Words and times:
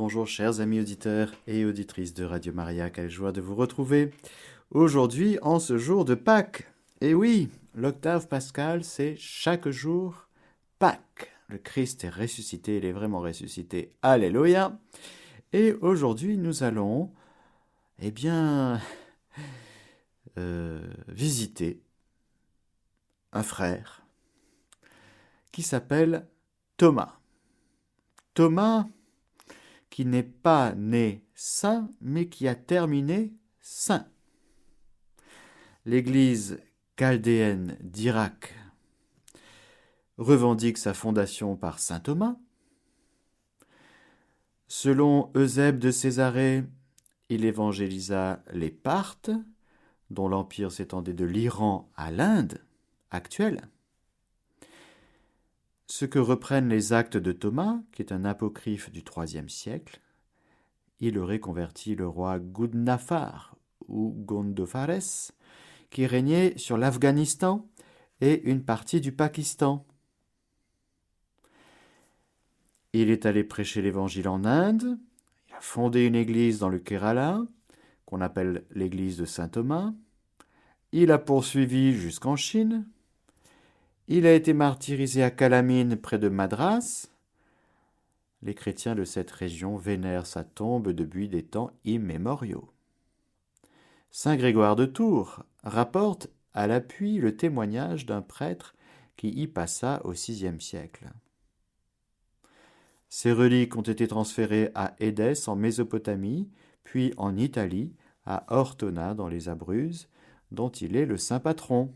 Bonjour 0.00 0.26
chers 0.26 0.60
amis 0.60 0.80
auditeurs 0.80 1.30
et 1.46 1.66
auditrices 1.66 2.14
de 2.14 2.24
Radio 2.24 2.54
Maria, 2.54 2.88
quelle 2.88 3.10
joie 3.10 3.32
de 3.32 3.42
vous 3.42 3.54
retrouver 3.54 4.14
aujourd'hui 4.70 5.38
en 5.42 5.58
ce 5.58 5.76
jour 5.76 6.06
de 6.06 6.14
Pâques. 6.14 6.72
Et 7.02 7.12
oui, 7.12 7.50
l'octave 7.74 8.26
pascal, 8.26 8.82
c'est 8.82 9.14
chaque 9.18 9.68
jour 9.68 10.26
Pâques. 10.78 11.30
Le 11.48 11.58
Christ 11.58 12.04
est 12.04 12.08
ressuscité, 12.08 12.78
il 12.78 12.86
est 12.86 12.92
vraiment 12.92 13.20
ressuscité. 13.20 13.92
Alléluia. 14.00 14.80
Et 15.52 15.74
aujourd'hui, 15.82 16.38
nous 16.38 16.62
allons, 16.62 17.12
eh 17.98 18.10
bien, 18.10 18.80
euh, 20.38 20.80
visiter 21.08 21.82
un 23.34 23.42
frère 23.42 24.02
qui 25.52 25.60
s'appelle 25.60 26.26
Thomas. 26.78 27.18
Thomas 28.32 28.86
qui 29.90 30.06
n'est 30.06 30.22
pas 30.22 30.72
né 30.74 31.24
saint, 31.34 31.90
mais 32.00 32.28
qui 32.28 32.48
a 32.48 32.54
terminé 32.54 33.34
saint. 33.60 34.06
L'Église 35.84 36.60
chaldéenne 36.98 37.76
d'Irak 37.80 38.54
revendique 40.18 40.78
sa 40.78 40.94
fondation 40.94 41.56
par 41.56 41.78
saint 41.78 42.00
Thomas. 42.00 42.36
Selon 44.68 45.30
Eusèbe 45.34 45.78
de 45.78 45.90
Césarée, 45.90 46.64
il 47.30 47.44
évangélisa 47.44 48.42
les 48.52 48.70
Parthes, 48.70 49.30
dont 50.10 50.28
l'empire 50.28 50.70
s'étendait 50.70 51.14
de 51.14 51.24
l'Iran 51.24 51.90
à 51.96 52.10
l'Inde 52.10 52.62
actuelle. 53.10 53.62
Ce 55.90 56.04
que 56.04 56.20
reprennent 56.20 56.68
les 56.68 56.92
actes 56.92 57.16
de 57.16 57.32
Thomas, 57.32 57.80
qui 57.90 58.00
est 58.00 58.12
un 58.12 58.24
apocryphe 58.24 58.92
du 58.92 59.02
IIIe 59.02 59.50
siècle, 59.50 60.00
il 61.00 61.18
aurait 61.18 61.40
converti 61.40 61.96
le 61.96 62.06
roi 62.06 62.38
Gudnafar 62.38 63.56
ou 63.88 64.14
Gondophares, 64.16 65.32
qui 65.90 66.06
régnait 66.06 66.56
sur 66.56 66.78
l'Afghanistan 66.78 67.66
et 68.20 68.40
une 68.48 68.62
partie 68.62 69.00
du 69.00 69.10
Pakistan. 69.10 69.84
Il 72.92 73.10
est 73.10 73.26
allé 73.26 73.42
prêcher 73.42 73.82
l'évangile 73.82 74.28
en 74.28 74.44
Inde, 74.44 74.96
il 75.48 75.54
a 75.56 75.60
fondé 75.60 76.06
une 76.06 76.14
église 76.14 76.60
dans 76.60 76.68
le 76.68 76.78
Kerala, 76.78 77.42
qu'on 78.06 78.20
appelle 78.20 78.64
l'église 78.70 79.16
de 79.16 79.24
Saint 79.24 79.48
Thomas, 79.48 79.92
il 80.92 81.10
a 81.10 81.18
poursuivi 81.18 81.94
jusqu'en 81.94 82.36
Chine, 82.36 82.86
il 84.12 84.26
a 84.26 84.34
été 84.34 84.54
martyrisé 84.54 85.22
à 85.22 85.30
Calamine 85.30 85.94
près 85.94 86.18
de 86.18 86.28
Madras. 86.28 87.06
Les 88.42 88.54
chrétiens 88.54 88.96
de 88.96 89.04
cette 89.04 89.30
région 89.30 89.76
vénèrent 89.76 90.26
sa 90.26 90.42
tombe 90.42 90.88
depuis 90.88 91.28
des 91.28 91.44
temps 91.44 91.70
immémoriaux. 91.84 92.68
Saint 94.10 94.34
Grégoire 94.34 94.74
de 94.74 94.84
Tours 94.84 95.44
rapporte 95.62 96.28
à 96.54 96.66
l'appui 96.66 97.18
le 97.18 97.36
témoignage 97.36 98.04
d'un 98.04 98.20
prêtre 98.20 98.74
qui 99.16 99.28
y 99.28 99.46
passa 99.46 100.00
au 100.04 100.10
VIe 100.10 100.60
siècle. 100.60 101.06
Ses 103.10 103.30
reliques 103.30 103.76
ont 103.76 103.82
été 103.82 104.08
transférées 104.08 104.72
à 104.74 104.96
Édesse 104.98 105.46
en 105.46 105.54
Mésopotamie, 105.54 106.48
puis 106.82 107.14
en 107.16 107.36
Italie, 107.36 107.92
à 108.26 108.44
Ortona 108.48 109.14
dans 109.14 109.28
les 109.28 109.48
Abruzzes, 109.48 110.08
dont 110.50 110.70
il 110.70 110.96
est 110.96 111.06
le 111.06 111.16
saint 111.16 111.38
patron. 111.38 111.94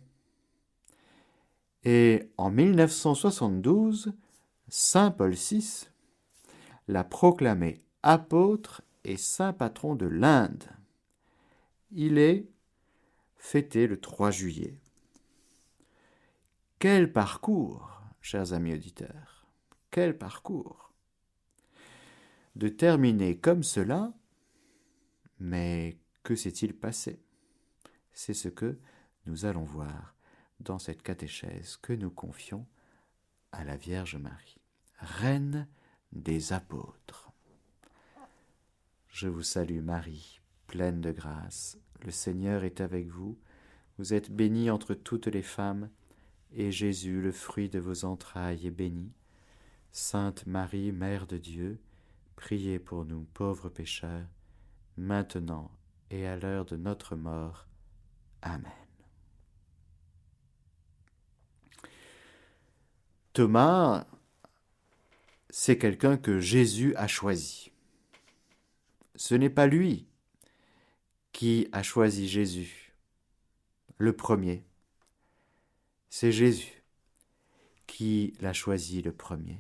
Et 1.85 2.31
en 2.39 2.51
1972, 2.51 4.15
Saint 4.69 5.11
Paul 5.11 5.35
VI 5.35 5.89
l'a 6.89 7.05
proclamé 7.05 7.83
apôtre 8.03 8.83
et 9.05 9.19
saint 9.19 9.53
patron 9.53 9.95
de 9.95 10.07
l'Inde. 10.07 10.65
Il 11.93 12.19
est 12.19 12.49
fêté 13.37 13.87
le 13.87 14.01
3 14.01 14.31
juillet. 14.31 14.81
Quel 16.79 17.13
parcours, 17.13 18.01
chers 18.23 18.55
amis 18.55 18.73
auditeurs, 18.73 19.47
quel 19.91 20.17
parcours 20.17 20.93
De 22.57 22.69
terminer 22.69 23.39
comme 23.39 23.63
cela, 23.63 24.13
mais 25.39 25.99
que 26.23 26.35
s'est-il 26.35 26.75
passé? 26.75 27.21
C'est 28.13 28.35
ce 28.35 28.49
que 28.49 28.79
nous 29.27 29.45
allons 29.45 29.65
voir 29.65 30.14
dans 30.65 30.79
cette 30.79 31.03
catéchèse 31.03 31.77
que 31.77 31.93
nous 31.93 32.11
confions 32.11 32.67
à 33.53 33.65
la 33.65 33.77
Vierge 33.77 34.17
Marie, 34.17 34.61
Reine 34.99 35.69
des 36.13 36.53
apôtres. 36.53 37.31
Je 39.09 39.29
vous 39.29 39.43
salue 39.43 39.81
Marie, 39.81 40.41
pleine 40.67 41.01
de 41.01 41.13
grâce, 41.13 41.79
le 42.03 42.11
Seigneur 42.11 42.65
est 42.65 42.81
avec 42.81 43.07
vous, 43.09 43.39
vous 43.99 44.13
êtes 44.13 44.31
bénie 44.31 44.71
entre 44.71 44.95
toutes 44.95 45.29
les 45.29 45.43
femmes, 45.43 45.89
et 46.53 46.73
Jésus, 46.73 47.21
le 47.21 47.33
fruit 47.33 47.69
de 47.69 47.79
vos 47.79 48.05
entrailles, 48.05 48.67
est 48.67 48.71
béni. 48.71 49.13
Sainte 49.93 50.47
Marie, 50.47 50.93
Mère 50.93 51.27
de 51.27 51.39
Dieu, 51.39 51.81
priez 52.37 52.79
pour 52.79 53.05
nous 53.05 53.25
pauvres 53.35 53.69
pécheurs, 53.69 54.27
maintenant 54.97 55.71
et 56.11 56.27
à 56.27 56.37
l'heure 56.37 56.65
de 56.65 56.77
notre 56.77 57.17
mort. 57.17 57.67
Amen. 58.43 58.84
Thomas, 63.35 64.07
c'est 65.51 65.77
quelqu'un 65.77 66.17
que 66.17 66.39
Jésus 66.39 66.95
a 66.95 67.09
choisi. 67.09 67.73
Ce 69.17 69.35
n'est 69.35 69.51
pas 69.51 69.67
lui 69.67 70.07
qui 71.33 71.67
a 71.73 71.83
choisi 71.83 72.29
Jésus, 72.29 72.95
le 73.99 74.15
premier. 74.15 74.65
C'est 76.11 76.31
Jésus 76.31 76.85
qui 77.89 78.35
l'a 78.39 78.53
choisi 78.53 79.03
le 79.03 79.13
premier. 79.13 79.59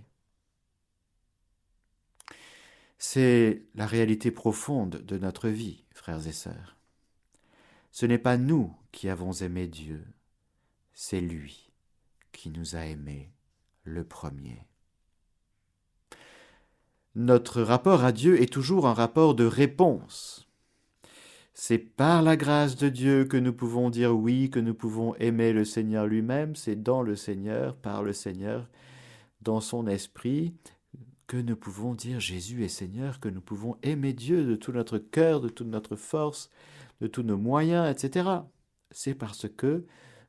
C'est 2.96 3.66
la 3.74 3.88
réalité 3.88 4.30
profonde 4.30 4.98
de 4.98 5.18
notre 5.18 5.48
vie, 5.48 5.82
frères 5.90 6.24
et 6.28 6.32
sœurs. 6.32 6.76
Ce 7.90 8.06
n'est 8.06 8.18
pas 8.18 8.36
nous 8.36 8.72
qui 8.92 9.08
avons 9.08 9.32
aimé 9.32 9.66
Dieu, 9.66 10.06
c'est 10.92 11.20
lui 11.20 11.72
qui 12.30 12.50
nous 12.50 12.76
a 12.76 12.86
aimés 12.86 13.33
le 13.84 14.04
premier. 14.04 14.66
Notre 17.14 17.62
rapport 17.62 18.02
à 18.04 18.10
Dieu 18.10 18.42
est 18.42 18.52
toujours 18.52 18.88
un 18.88 18.94
rapport 18.94 19.34
de 19.34 19.44
réponse. 19.44 20.48
C'est 21.52 21.78
par 21.78 22.22
la 22.22 22.36
grâce 22.36 22.74
de 22.74 22.88
Dieu 22.88 23.24
que 23.26 23.36
nous 23.36 23.52
pouvons 23.52 23.88
dire 23.88 24.16
oui, 24.16 24.50
que 24.50 24.58
nous 24.58 24.74
pouvons 24.74 25.14
aimer 25.16 25.52
le 25.52 25.64
Seigneur 25.64 26.06
lui-même, 26.06 26.56
c'est 26.56 26.82
dans 26.82 27.02
le 27.02 27.14
Seigneur, 27.14 27.76
par 27.76 28.02
le 28.02 28.12
Seigneur, 28.12 28.68
dans 29.42 29.60
son 29.60 29.86
esprit, 29.86 30.56
que 31.28 31.36
nous 31.36 31.54
pouvons 31.54 31.94
dire 31.94 32.18
Jésus 32.18 32.64
est 32.64 32.68
Seigneur, 32.68 33.20
que 33.20 33.28
nous 33.28 33.40
pouvons 33.40 33.76
aimer 33.84 34.12
Dieu 34.12 34.44
de 34.44 34.56
tout 34.56 34.72
notre 34.72 34.98
cœur, 34.98 35.40
de 35.40 35.48
toute 35.48 35.68
notre 35.68 35.94
force, 35.94 36.50
de 37.00 37.06
tous 37.06 37.22
nos 37.22 37.38
moyens, 37.38 37.88
etc. 37.88 38.28
C'est 38.90 39.14
parce 39.14 39.46
que 39.48 39.86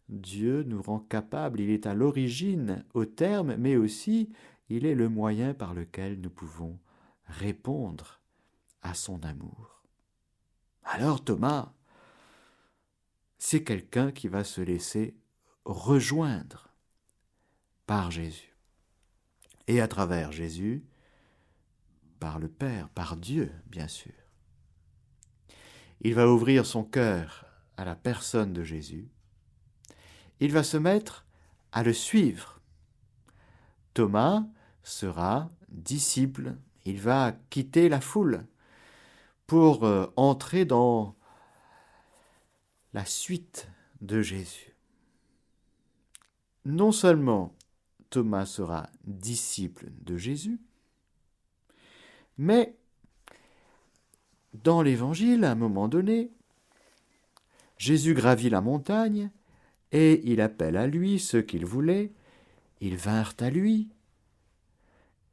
Dieu 0.10 0.64
nous 0.64 0.82
rend 0.82 1.00
capables, 1.00 1.60
il 1.60 1.70
est 1.70 1.88
à 1.88 1.94
l'origine, 1.94 2.86
au 2.94 3.06
terme, 3.06 3.56
mais 3.56 3.76
aussi 3.76 4.30
il 4.70 4.86
est 4.86 4.96
le 4.96 5.10
moyen 5.10 5.54
par 5.54 5.74
lequel 5.74 6.20
nous 6.20 6.30
pouvons 6.30 6.80
répondre 7.26 8.20
à 8.82 8.94
son 8.94 9.24
amour. 9.24 9.84
Alors 10.84 11.24
Thomas, 11.24 11.74
c'est 13.38 13.64
quelqu'un 13.64 14.12
qui 14.12 14.28
va 14.28 14.44
se 14.44 14.62
laisser 14.62 15.18
rejoindre 15.66 16.70
par 17.88 18.12
Jésus. 18.12 18.56
Et 19.68 19.82
à 19.82 19.88
travers 19.88 20.32
Jésus, 20.32 20.86
par 22.20 22.40
le 22.40 22.48
Père, 22.48 22.90
par 22.90 23.18
Dieu, 23.18 23.52
bien 23.68 23.88
sûr. 23.88 24.14
Il 26.02 26.14
va 26.14 26.30
ouvrir 26.30 26.66
son 26.66 26.84
cœur 26.84 27.46
à 27.78 27.86
la 27.86 27.96
personne 27.96 28.54
de 28.54 28.64
Jésus 28.64 29.10
il 30.40 30.52
va 30.52 30.64
se 30.64 30.78
mettre 30.78 31.26
à 31.72 31.84
le 31.84 31.94
suivre. 31.94 32.62
Thomas 33.94 34.44
sera 34.84 35.50
disciple, 35.70 36.56
il 36.86 37.00
va 37.00 37.34
quitter 37.50 37.90
la 37.90 38.02
foule 38.02 38.46
pour 39.48 39.84
euh, 39.86 40.08
entrer 40.16 40.66
dans 40.66 41.16
la 42.94 43.06
suite 43.06 43.70
de 44.02 44.22
Jésus. 44.22 44.76
Non 46.66 46.92
seulement 46.92 47.56
Thomas 48.10 48.46
sera 48.46 48.90
disciple 49.04 49.92
de 50.02 50.18
Jésus, 50.18 50.60
mais 52.38 52.76
dans 54.54 54.82
l'Évangile, 54.82 55.44
à 55.44 55.52
un 55.52 55.56
moment 55.56 55.88
donné, 55.88 56.32
Jésus 57.78 58.14
gravit 58.14 58.50
la 58.50 58.62
montagne 58.62 59.30
et 59.96 60.30
il 60.30 60.42
appelle 60.42 60.76
à 60.76 60.88
lui 60.88 61.20
ceux 61.20 61.42
qu'il 61.42 61.66
voulait, 61.66 62.12
ils 62.82 62.98
vinrent 62.98 63.36
à 63.40 63.50
lui, 63.50 63.88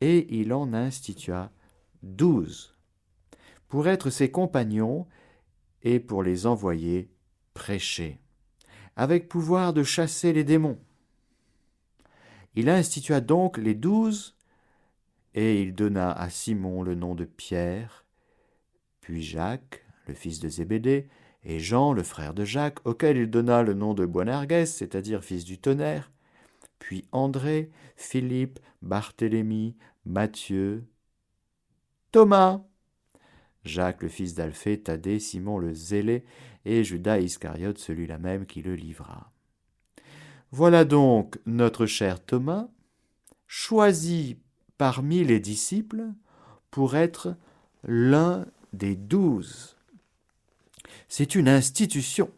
et 0.01 0.39
il 0.39 0.53
en 0.53 0.73
institua 0.73 1.51
douze, 2.05 2.73
pour 3.67 3.89
être 3.89 4.09
ses 4.09 4.31
compagnons 4.31 5.09
et 5.83 5.99
pour 5.99 6.23
les 6.23 6.47
envoyer 6.47 7.11
prêcher, 7.55 8.21
avec 8.95 9.29
pouvoir 9.29 9.73
de 9.73 9.83
chasser 9.83 10.33
les 10.33 10.45
démons. 10.45 10.79
Il 12.55 12.69
institua 12.69 13.21
donc 13.21 13.59
les 13.59 13.75
douze, 13.75 14.37
et 15.35 15.61
il 15.61 15.75
donna 15.75 16.13
à 16.13 16.31
Simon 16.31 16.85
le 16.85 16.95
nom 16.95 17.17
de 17.17 17.25
Pierre, 17.25 18.05
puis 19.01 19.25
Jacques, 19.25 19.85
le 20.07 20.15
fils 20.15 20.39
de 20.39 20.49
Zébédée, 20.49 21.09
et 21.45 21.59
Jean, 21.59 21.93
le 21.93 22.03
frère 22.03 22.35
de 22.35 22.45
Jacques, 22.45 22.85
auquel 22.87 23.17
il 23.17 23.31
donna 23.31 23.63
le 23.63 23.75
nom 23.75 23.95
de 23.95 24.07
Boanerges, 24.07 24.67
c'est-à-dire 24.67 25.25
fils 25.25 25.45
du 25.45 25.59
tonnerre, 25.59 26.11
puis 26.79 27.05
André, 27.13 27.71
Philippe, 27.97 28.59
Barthélemy, 28.81 29.77
Matthieu, 30.05 30.85
Thomas, 32.11 32.63
Jacques 33.65 34.03
le 34.03 34.09
fils 34.09 34.35
d'Alphée, 34.35 34.81
Thaddée, 34.81 35.21
Simon 35.21 35.59
le 35.59 35.75
zélé, 35.75 36.25
et 36.65 36.85
Judas 36.85 37.19
Iscariote, 37.19 37.79
celui-là 37.79 38.19
même 38.19 38.47
qui 38.47 38.63
le 38.63 38.75
livra. 38.75 39.33
Voilà 40.51 40.85
donc 40.85 41.39
notre 41.47 41.87
cher 41.87 42.25
Thomas, 42.25 42.69
choisi 43.47 44.39
parmi 44.79 45.25
les 45.25 45.41
disciples 45.41 46.09
pour 46.71 46.97
être 46.97 47.37
l'un 47.85 48.47
des 48.73 48.95
douze. 48.97 49.77
C'est 51.15 51.35
une 51.35 51.47
institution. 51.51 52.31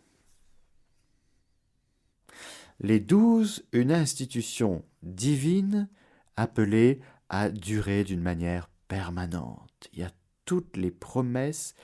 Les 2.80 2.98
douze, 2.98 3.64
une 3.70 3.92
institution 3.92 4.84
divine 5.04 5.88
appelée 6.36 7.00
à 7.28 7.50
durer 7.50 8.02
d'une 8.02 8.20
manière 8.20 8.68
permanente. 8.88 9.88
Il 9.92 10.00
y 10.00 10.02
a 10.02 10.10
toutes 10.44 10.76
les 10.76 10.90
promesses 10.90 11.76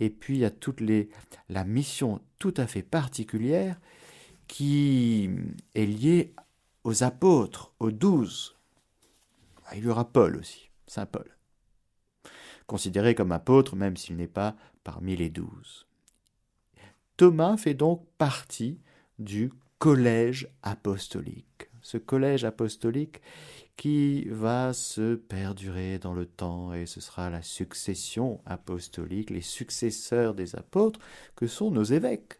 et 0.00 0.08
puis 0.08 0.36
il 0.36 0.40
y 0.40 0.46
a 0.46 0.50
toute 0.50 0.80
les, 0.80 1.10
la 1.50 1.64
mission 1.64 2.22
tout 2.38 2.54
à 2.56 2.66
fait 2.66 2.80
particulière 2.82 3.78
qui 4.46 5.28
est 5.74 5.84
liée 5.84 6.32
aux 6.82 7.02
apôtres, 7.02 7.74
aux 7.78 7.90
douze. 7.90 8.56
Ah, 9.66 9.76
il 9.76 9.84
y 9.84 9.88
aura 9.88 10.10
Paul 10.10 10.36
aussi, 10.36 10.70
Saint 10.86 11.04
Paul, 11.04 11.30
considéré 12.66 13.14
comme 13.14 13.32
apôtre 13.32 13.76
même 13.76 13.98
s'il 13.98 14.16
n'est 14.16 14.26
pas 14.26 14.56
parmi 14.82 15.14
les 15.14 15.28
douze. 15.28 15.87
Thomas 17.18 17.56
fait 17.56 17.74
donc 17.74 18.06
partie 18.16 18.78
du 19.18 19.52
collège 19.80 20.48
apostolique. 20.62 21.68
Ce 21.82 21.98
collège 21.98 22.44
apostolique 22.44 23.20
qui 23.76 24.24
va 24.28 24.72
se 24.72 25.16
perdurer 25.16 25.98
dans 25.98 26.14
le 26.14 26.26
temps 26.26 26.72
et 26.72 26.86
ce 26.86 27.00
sera 27.00 27.28
la 27.28 27.42
succession 27.42 28.40
apostolique, 28.46 29.30
les 29.30 29.40
successeurs 29.40 30.32
des 30.32 30.54
apôtres 30.54 31.00
que 31.34 31.48
sont 31.48 31.72
nos 31.72 31.82
évêques. 31.82 32.38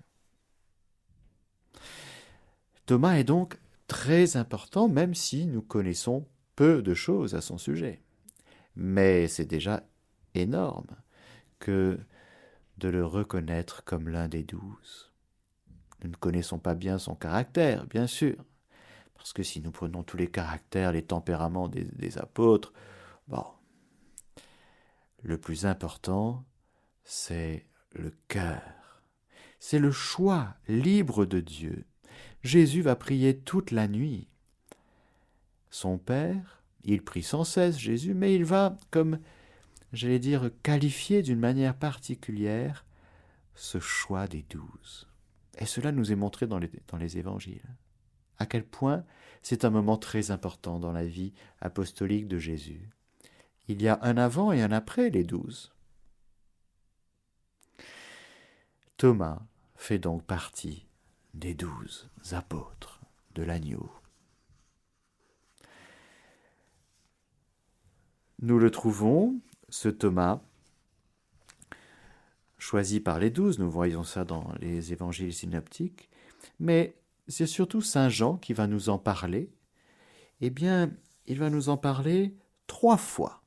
Thomas 2.86 3.16
est 3.16 3.24
donc 3.24 3.58
très 3.88 4.36
important 4.36 4.88
même 4.88 5.14
si 5.14 5.46
nous 5.46 5.62
connaissons 5.62 6.24
peu 6.54 6.82
de 6.82 6.94
choses 6.94 7.34
à 7.34 7.40
son 7.40 7.58
sujet. 7.58 8.00
Mais 8.76 9.26
c'est 9.26 9.44
déjà 9.44 9.82
énorme 10.34 10.86
que 11.58 11.98
de 12.78 12.88
le 12.88 13.04
reconnaître 13.04 13.84
comme 13.84 14.08
l'un 14.08 14.28
des 14.28 14.44
douze. 14.44 15.12
Nous 16.02 16.10
ne 16.10 16.16
connaissons 16.16 16.58
pas 16.58 16.74
bien 16.74 16.98
son 16.98 17.14
caractère, 17.14 17.86
bien 17.86 18.06
sûr, 18.06 18.36
parce 19.14 19.32
que 19.32 19.42
si 19.42 19.60
nous 19.60 19.72
prenons 19.72 20.04
tous 20.04 20.16
les 20.16 20.30
caractères, 20.30 20.92
les 20.92 21.02
tempéraments 21.02 21.68
des, 21.68 22.18
apôtres, 22.18 22.72
bon, 23.26 23.44
le 25.22 25.38
plus 25.38 25.66
important, 25.66 26.44
c'est 27.02 27.66
le 27.92 28.12
cœur. 28.28 29.02
C'est 29.58 29.80
le 29.80 29.90
choix 29.90 30.54
libre 30.68 31.26
de 31.26 31.40
Dieu. 31.40 31.84
Jésus 32.44 32.82
va 32.82 32.94
prier 32.94 33.36
toute 33.36 33.72
la 33.72 33.88
nuit. 33.88 34.28
Son 35.70 35.98
Père, 35.98 36.62
il 36.84 37.02
prie 37.02 37.24
sans 37.24 37.42
cesse 37.42 37.76
Jésus, 37.76 38.14
mais 38.14 38.36
il 38.36 38.44
va, 38.44 38.76
comme 38.92 39.18
j'allais 39.92 40.18
dire, 40.18 40.50
qualifier 40.62 41.22
d'une 41.22 41.38
manière 41.38 41.74
particulière 41.74 42.84
ce 43.54 43.80
choix 43.80 44.26
des 44.26 44.44
douze. 44.48 45.08
Et 45.58 45.66
cela 45.66 45.92
nous 45.92 46.12
est 46.12 46.16
montré 46.16 46.46
dans 46.46 46.58
les, 46.58 46.70
dans 46.88 46.98
les 46.98 47.18
évangiles 47.18 47.76
à 48.38 48.46
quel 48.46 48.64
point 48.64 49.04
c'est 49.42 49.64
un 49.64 49.70
moment 49.70 49.96
très 49.96 50.30
important 50.30 50.78
dans 50.78 50.92
la 50.92 51.04
vie 51.04 51.32
apostolique 51.60 52.28
de 52.28 52.38
Jésus. 52.38 52.88
Il 53.68 53.82
y 53.82 53.88
a 53.88 53.98
un 54.02 54.16
avant 54.16 54.52
et 54.52 54.62
un 54.62 54.72
après 54.72 55.10
les 55.10 55.24
douze. 55.24 55.72
Thomas 58.96 59.42
fait 59.76 59.98
donc 59.98 60.24
partie 60.24 60.86
des 61.34 61.54
douze 61.54 62.08
apôtres 62.32 63.00
de 63.34 63.42
l'agneau. 63.42 63.92
Nous 68.40 68.58
le 68.58 68.70
trouvons, 68.70 69.40
ce 69.68 69.88
Thomas, 69.88 70.40
choisi 72.58 73.00
par 73.00 73.18
les 73.18 73.30
douze, 73.30 73.58
nous 73.58 73.70
voyons 73.70 74.04
ça 74.04 74.24
dans 74.24 74.52
les 74.60 74.92
évangiles 74.92 75.32
synoptiques, 75.32 76.08
mais 76.58 76.94
c'est 77.28 77.46
surtout 77.46 77.82
Saint 77.82 78.08
Jean 78.08 78.36
qui 78.36 78.52
va 78.52 78.66
nous 78.66 78.88
en 78.88 78.98
parler. 78.98 79.50
Eh 80.40 80.50
bien, 80.50 80.90
il 81.26 81.38
va 81.38 81.50
nous 81.50 81.68
en 81.68 81.76
parler 81.76 82.34
trois 82.66 82.96
fois. 82.96 83.42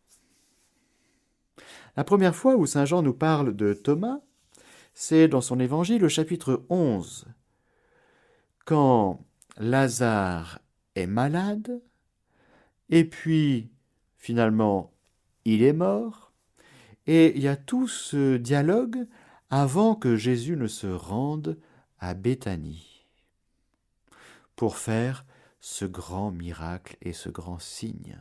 La 1.97 2.03
première 2.03 2.35
fois 2.35 2.55
où 2.55 2.65
Saint 2.65 2.85
Jean 2.85 3.01
nous 3.01 3.13
parle 3.13 3.55
de 3.55 3.73
Thomas, 3.73 4.19
c'est 4.93 5.27
dans 5.27 5.41
son 5.41 5.59
évangile 5.59 6.05
au 6.05 6.09
chapitre 6.09 6.65
11, 6.69 7.25
quand 8.65 9.19
Lazare 9.57 10.59
est 10.95 11.07
malade, 11.07 11.81
et 12.89 13.05
puis 13.05 13.71
finalement 14.17 14.93
il 15.45 15.63
est 15.63 15.73
mort, 15.73 16.31
et 17.07 17.35
il 17.35 17.41
y 17.41 17.47
a 17.47 17.55
tout 17.55 17.87
ce 17.87 18.37
dialogue 18.37 19.07
avant 19.49 19.95
que 19.95 20.15
Jésus 20.15 20.55
ne 20.55 20.67
se 20.67 20.87
rende 20.87 21.57
à 21.99 22.13
Béthanie 22.13 23.05
pour 24.55 24.77
faire 24.77 25.25
ce 25.59 25.85
grand 25.85 26.31
miracle 26.31 26.97
et 27.01 27.13
ce 27.13 27.29
grand 27.29 27.59
signe 27.59 28.17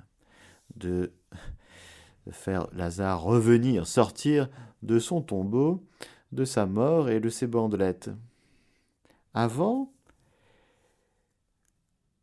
de 0.77 1.13
faire 2.31 2.69
Lazare 2.73 3.23
revenir, 3.23 3.87
sortir 3.87 4.49
de 4.83 4.99
son 4.99 5.21
tombeau, 5.23 5.85
de 6.33 6.45
sa 6.45 6.67
mort 6.67 7.09
et 7.09 7.21
de 7.21 7.29
ses 7.29 7.47
bandelettes. 7.47 8.11
Avant, 9.35 9.93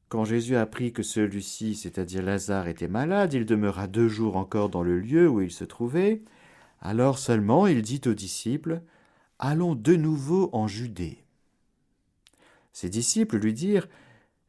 quand 0.10 0.24
Jésus 0.24 0.56
apprit 0.56 0.94
que 0.94 1.04
celui-ci, 1.04 1.76
c'est-à-dire 1.76 2.24
Lazare, 2.24 2.68
était 2.68 2.88
malade, 2.88 3.34
il 3.34 3.46
demeura 3.46 3.88
deux 3.88 4.08
jours 4.08 4.38
encore 4.38 4.70
dans 4.70 4.84
le 4.84 5.00
lieu 5.00 5.28
où 5.28 5.42
il 5.42 5.52
se 5.52 5.66
trouvait. 5.66 6.22
Alors 6.80 7.20
seulement 7.20 7.68
il 7.68 7.82
dit 7.82 8.02
aux 8.06 8.14
disciples, 8.14 8.82
Allons 9.40 9.76
de 9.76 9.96
nouveau 9.96 10.50
en 10.54 10.68
Judée. 10.68 11.24
Ses 12.72 12.90
disciples 12.90 13.38
lui 13.38 13.54
dirent, 13.54 13.88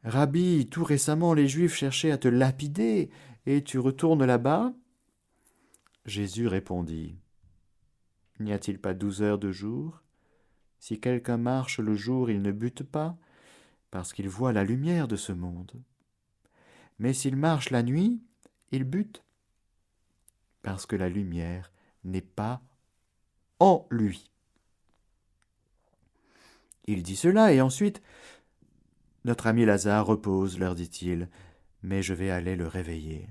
Rabbi, 0.03 0.67
tout 0.67 0.83
récemment 0.83 1.33
les 1.33 1.47
Juifs 1.47 1.75
cherchaient 1.75 2.11
à 2.11 2.17
te 2.17 2.27
lapider, 2.27 3.09
et 3.45 3.63
tu 3.63 3.79
retournes 3.79 4.25
là-bas 4.25 4.73
Jésus 6.05 6.47
répondit 6.47 7.15
N'y 8.39 8.53
a-t-il 8.53 8.79
pas 8.79 8.93
douze 8.93 9.21
heures 9.21 9.37
de 9.37 9.51
jour? 9.51 10.01
Si 10.79 10.99
quelqu'un 10.99 11.37
marche 11.37 11.79
le 11.79 11.95
jour, 11.95 12.29
il 12.29 12.41
ne 12.41 12.53
bute 12.53 12.83
pas, 12.83 13.17
parce 13.91 14.13
qu'il 14.13 14.29
voit 14.29 14.53
la 14.53 14.63
lumière 14.63 15.07
de 15.07 15.15
ce 15.15 15.31
monde. 15.31 15.71
Mais 16.99 17.13
s'il 17.13 17.35
marche 17.35 17.69
la 17.69 17.83
nuit, 17.83 18.21
il 18.71 18.83
bute, 18.83 19.23
parce 20.61 20.85
que 20.85 20.95
la 20.95 21.09
lumière 21.09 21.71
n'est 22.03 22.21
pas 22.21 22.61
en 23.59 23.87
lui. 23.89 24.29
Il 26.85 27.03
dit 27.03 27.15
cela, 27.15 27.53
et 27.53 27.61
ensuite 27.61 28.01
notre 29.25 29.47
ami 29.47 29.65
Lazare 29.65 30.05
repose, 30.05 30.59
leur 30.59 30.75
dit-il, 30.75 31.29
mais 31.83 32.01
je 32.01 32.13
vais 32.13 32.29
aller 32.29 32.55
le 32.55 32.67
réveiller. 32.67 33.27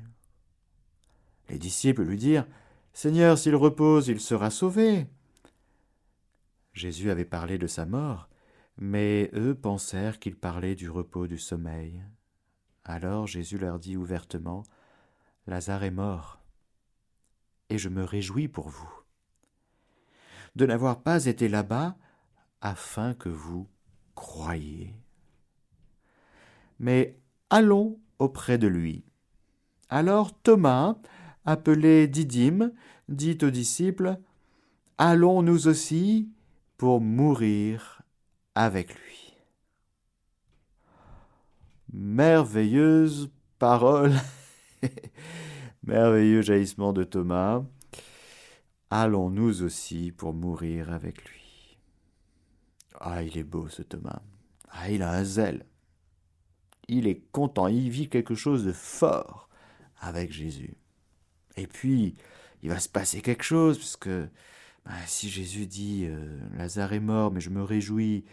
Les 1.48 1.58
disciples 1.58 2.02
lui 2.02 2.16
dirent 2.16 2.46
Seigneur, 2.92 3.38
s'il 3.38 3.56
repose, 3.56 4.08
il 4.08 4.20
sera 4.20 4.50
sauvé. 4.50 5.06
Jésus 6.72 7.10
avait 7.10 7.24
parlé 7.24 7.58
de 7.58 7.66
sa 7.66 7.86
mort, 7.86 8.28
mais 8.78 9.30
eux 9.34 9.54
pensèrent 9.54 10.18
qu'il 10.18 10.36
parlait 10.36 10.74
du 10.74 10.88
repos 10.88 11.26
du 11.26 11.38
sommeil. 11.38 12.02
Alors 12.84 13.26
Jésus 13.26 13.58
leur 13.58 13.78
dit 13.78 13.96
ouvertement 13.96 14.62
Lazare 15.46 15.84
est 15.84 15.90
mort, 15.90 16.40
et 17.70 17.78
je 17.78 17.88
me 17.88 18.04
réjouis 18.04 18.48
pour 18.48 18.68
vous 18.68 18.92
de 20.56 20.66
n'avoir 20.66 21.02
pas 21.02 21.26
été 21.26 21.48
là-bas 21.48 21.96
afin 22.60 23.14
que 23.14 23.28
vous 23.28 23.68
croyiez 24.14 24.94
mais 26.78 27.18
allons 27.50 27.98
auprès 28.18 28.58
de 28.58 28.66
lui. 28.66 29.04
Alors 29.88 30.32
Thomas, 30.42 30.96
appelé 31.44 32.08
Didyme, 32.08 32.72
dit 33.08 33.38
aux 33.42 33.50
disciples, 33.50 34.18
Allons 34.98 35.42
nous 35.42 35.68
aussi 35.68 36.28
pour 36.76 37.00
mourir 37.00 37.97
avec 38.58 38.92
lui. 38.92 39.36
Merveilleuse 41.92 43.30
parole, 43.60 44.14
merveilleux 45.84 46.42
jaillissement 46.42 46.92
de 46.92 47.04
Thomas. 47.04 47.62
Allons 48.90 49.30
nous 49.30 49.62
aussi 49.62 50.10
pour 50.10 50.34
mourir 50.34 50.92
avec 50.92 51.24
lui? 51.30 51.78
Ah, 52.98 53.22
il 53.22 53.38
est 53.38 53.44
beau 53.44 53.68
ce 53.68 53.82
Thomas. 53.82 54.22
Ah, 54.70 54.90
il 54.90 55.04
a 55.04 55.12
un 55.12 55.22
zèle. 55.22 55.64
Il 56.88 57.06
est 57.06 57.30
content, 57.30 57.68
il 57.68 57.90
vit 57.90 58.08
quelque 58.08 58.34
chose 58.34 58.64
de 58.64 58.72
fort 58.72 59.48
avec 60.00 60.32
Jésus. 60.32 60.76
Et 61.56 61.68
puis, 61.68 62.16
il 62.64 62.70
va 62.70 62.80
se 62.80 62.88
passer 62.88 63.20
quelque 63.20 63.44
chose, 63.44 63.78
puisque 63.78 64.10
bah, 64.88 64.94
si 65.06 65.28
Jésus 65.28 65.66
dit 65.66 66.06
euh, 66.06 66.40
Lazare 66.56 66.94
est 66.94 67.00
mort, 67.00 67.30
mais 67.30 67.40
je 67.40 67.50
me 67.50 67.62
réjouis, 67.62 68.24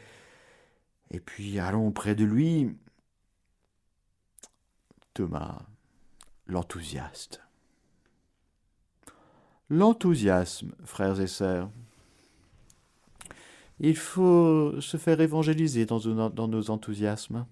et 1.11 1.19
puis 1.19 1.59
allons 1.59 1.91
près 1.91 2.15
de 2.15 2.23
lui, 2.23 2.69
Thomas, 5.13 5.61
l'enthousiaste. 6.47 7.41
L'enthousiasme, 9.69 10.73
frères 10.85 11.19
et 11.19 11.27
sœurs. 11.27 11.69
Il 13.79 13.97
faut 13.97 14.79
se 14.79 14.95
faire 14.95 15.19
évangéliser 15.19 15.85
dans, 15.85 16.29
dans 16.29 16.47
nos 16.47 16.69
enthousiasmes. 16.69 17.45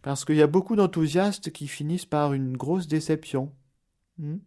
Parce 0.00 0.24
qu'il 0.24 0.36
y 0.36 0.42
a 0.42 0.46
beaucoup 0.46 0.76
d'enthousiastes 0.76 1.50
qui 1.50 1.68
finissent 1.68 2.06
par 2.06 2.32
une 2.32 2.56
grosse 2.56 2.86
déception. 2.86 3.52
Hmm? 4.18 4.38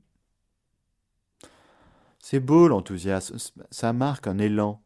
C'est 2.29 2.41
beau 2.41 2.67
l'enthousiasme, 2.67 3.37
ça 3.71 3.93
marque 3.93 4.27
un 4.27 4.37
élan, 4.37 4.83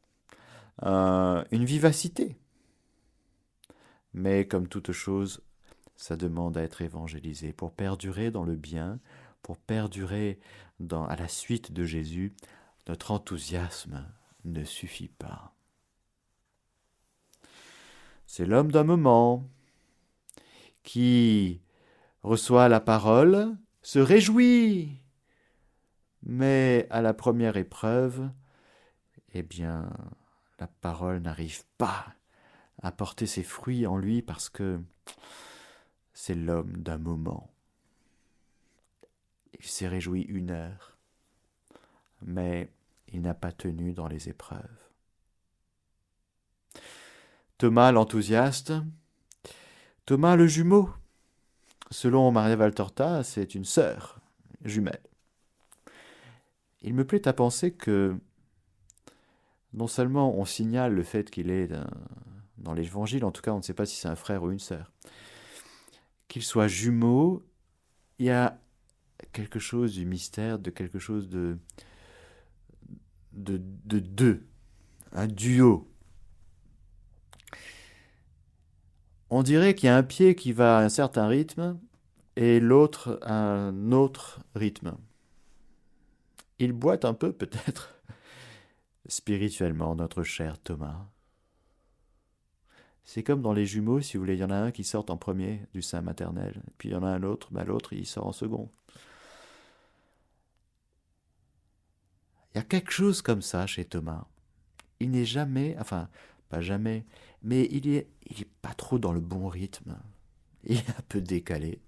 une 0.84 1.66
vivacité. 1.66 2.38
Mais 4.14 4.48
comme 4.48 4.68
toute 4.68 4.92
chose, 4.92 5.42
ça 5.96 6.16
demande 6.16 6.56
à 6.56 6.62
être 6.62 6.84
évangélisé. 6.84 7.52
Pour 7.52 7.72
perdurer 7.72 8.30
dans 8.30 8.44
le 8.44 8.56
bien, 8.56 9.00
pour 9.42 9.58
perdurer 9.58 10.40
à 10.92 11.16
la 11.16 11.28
suite 11.28 11.72
de 11.72 11.84
Jésus, 11.84 12.36
notre 12.88 13.10
enthousiasme 13.10 14.06
ne 14.46 14.64
suffit 14.64 15.10
pas. 15.10 15.56
C'est 18.28 18.46
l'homme 18.46 18.72
d'un 18.72 18.84
moment 18.84 19.50
qui 20.84 21.60
reçoit 22.22 22.70
la 22.70 22.82
parole, 22.82 23.58
se 23.82 23.98
réjouit 23.98 25.01
mais 26.24 26.88
à 26.90 27.02
la 27.02 27.14
première 27.14 27.58
épreuve, 27.58 28.30
eh 29.34 29.44
bien, 29.44 29.90
la 30.60 30.68
parole 30.68 31.20
n'arrive 31.20 31.64
pas 31.78 32.14
à 32.82 32.92
porter 32.92 33.26
ses 33.26 33.44
fruits 33.44 33.88
en 33.88 33.98
lui 33.98 34.22
parce 34.22 34.50
que 34.50 34.80
c'est 36.14 36.36
l'homme 36.36 36.78
d'un 36.78 36.98
moment. 36.98 37.52
Il 39.60 39.66
s'est 39.66 39.88
réjoui 39.88 40.22
une 40.22 40.52
heure, 40.52 40.98
mais 42.22 42.72
il 43.08 43.22
n'a 43.22 43.34
pas 43.34 43.52
tenu 43.52 43.94
dans 43.94 44.08
les 44.08 44.30
épreuves. 44.30 44.78
Thomas 47.58 47.92
l'enthousiaste, 47.92 48.74
Thomas 50.06 50.36
le 50.36 50.48
jumeau. 50.48 50.90
Selon 51.92 52.32
Maria 52.32 52.56
Valtorta, 52.56 53.24
c'est 53.24 53.54
une 53.54 53.66
sœur 53.66 54.20
jumelle. 54.64 55.11
Il 56.82 56.94
me 56.94 57.06
plaît 57.06 57.28
à 57.28 57.34
penser 57.34 57.72
que 57.72 58.16
non 59.74 59.88
seulement 59.88 60.36
on 60.38 60.46
signale 60.46 60.94
le 60.94 61.04
fait 61.04 61.30
qu'il 61.30 61.50
est 61.50 61.70
dans 62.58 62.74
l'évangile, 62.74 63.24
en 63.24 63.32
tout 63.32 63.42
cas 63.42 63.52
on 63.52 63.58
ne 63.58 63.62
sait 63.62 63.74
pas 63.74 63.86
si 63.86 63.96
c'est 63.98 64.08
un 64.08 64.16
frère 64.16 64.44
ou 64.44 64.52
une 64.52 64.60
sœur, 64.60 64.92
qu'il 66.28 66.44
soit 66.44 66.68
jumeau, 66.68 67.46
il 68.20 68.26
y 68.26 68.30
a 68.30 68.60
quelque 69.32 69.60
chose 69.60 69.94
du 69.94 70.06
mystère, 70.06 70.60
de 70.60 70.70
quelque 70.70 71.00
chose 71.00 71.30
de 71.30 71.58
de, 73.34 73.58
deux, 74.00 74.46
un 75.14 75.28
duo. 75.28 75.88
On 79.30 79.44
dirait 79.44 79.74
qu'il 79.74 79.88
y 79.88 79.90
a 79.90 79.96
un 79.96 80.04
pied 80.04 80.36
qui 80.36 80.52
va 80.52 80.80
à 80.80 80.84
un 80.84 80.90
certain 80.90 81.28
rythme 81.28 81.80
et 82.36 82.60
l'autre 82.60 83.20
à 83.22 83.34
un 83.34 83.92
autre 83.92 84.42
rythme. 84.56 84.98
Il 86.62 86.74
boite 86.74 87.06
un 87.06 87.16
peu 87.16 87.34
peut-être 87.34 88.00
spirituellement 89.08 89.96
notre 89.96 90.22
cher 90.22 90.60
Thomas. 90.60 91.08
C'est 93.04 93.24
comme 93.24 93.42
dans 93.42 93.52
les 93.52 93.66
jumeaux, 93.66 94.00
si 94.00 94.16
vous 94.16 94.22
voulez, 94.22 94.36
il 94.36 94.42
y 94.42 94.44
en 94.44 94.52
a 94.52 94.58
un 94.58 94.70
qui 94.70 94.84
sort 94.84 95.06
en 95.10 95.18
premier 95.18 95.66
du 95.74 95.82
sein 95.82 96.02
maternel, 96.02 96.62
puis 96.78 96.90
il 96.90 96.92
y 96.92 96.96
en 96.96 97.02
a 97.02 97.10
un 97.10 97.24
autre, 97.24 97.48
bah, 97.52 97.64
l'autre 97.64 97.94
il 97.94 98.06
sort 98.06 98.28
en 98.28 98.32
second. 98.32 98.70
Il 102.54 102.60
y 102.60 102.62
a 102.62 102.64
quelque 102.64 102.92
chose 102.92 103.24
comme 103.24 103.42
ça 103.42 103.66
chez 103.66 103.86
Thomas. 103.86 104.28
Il 105.00 105.10
n'est 105.10 105.26
jamais, 105.26 105.76
enfin, 105.80 106.10
pas 106.50 106.62
jamais, 106.62 107.08
mais 107.42 107.68
il 107.72 107.88
est, 107.88 108.08
il 108.28 108.40
est 108.40 108.52
pas 108.62 108.76
trop 108.76 109.00
dans 109.00 109.14
le 109.14 109.20
bon 109.20 109.48
rythme. 109.48 109.98
Il 110.64 110.78
est 110.78 110.90
un 110.92 111.04
peu 111.10 111.22
décalé. 111.22 111.82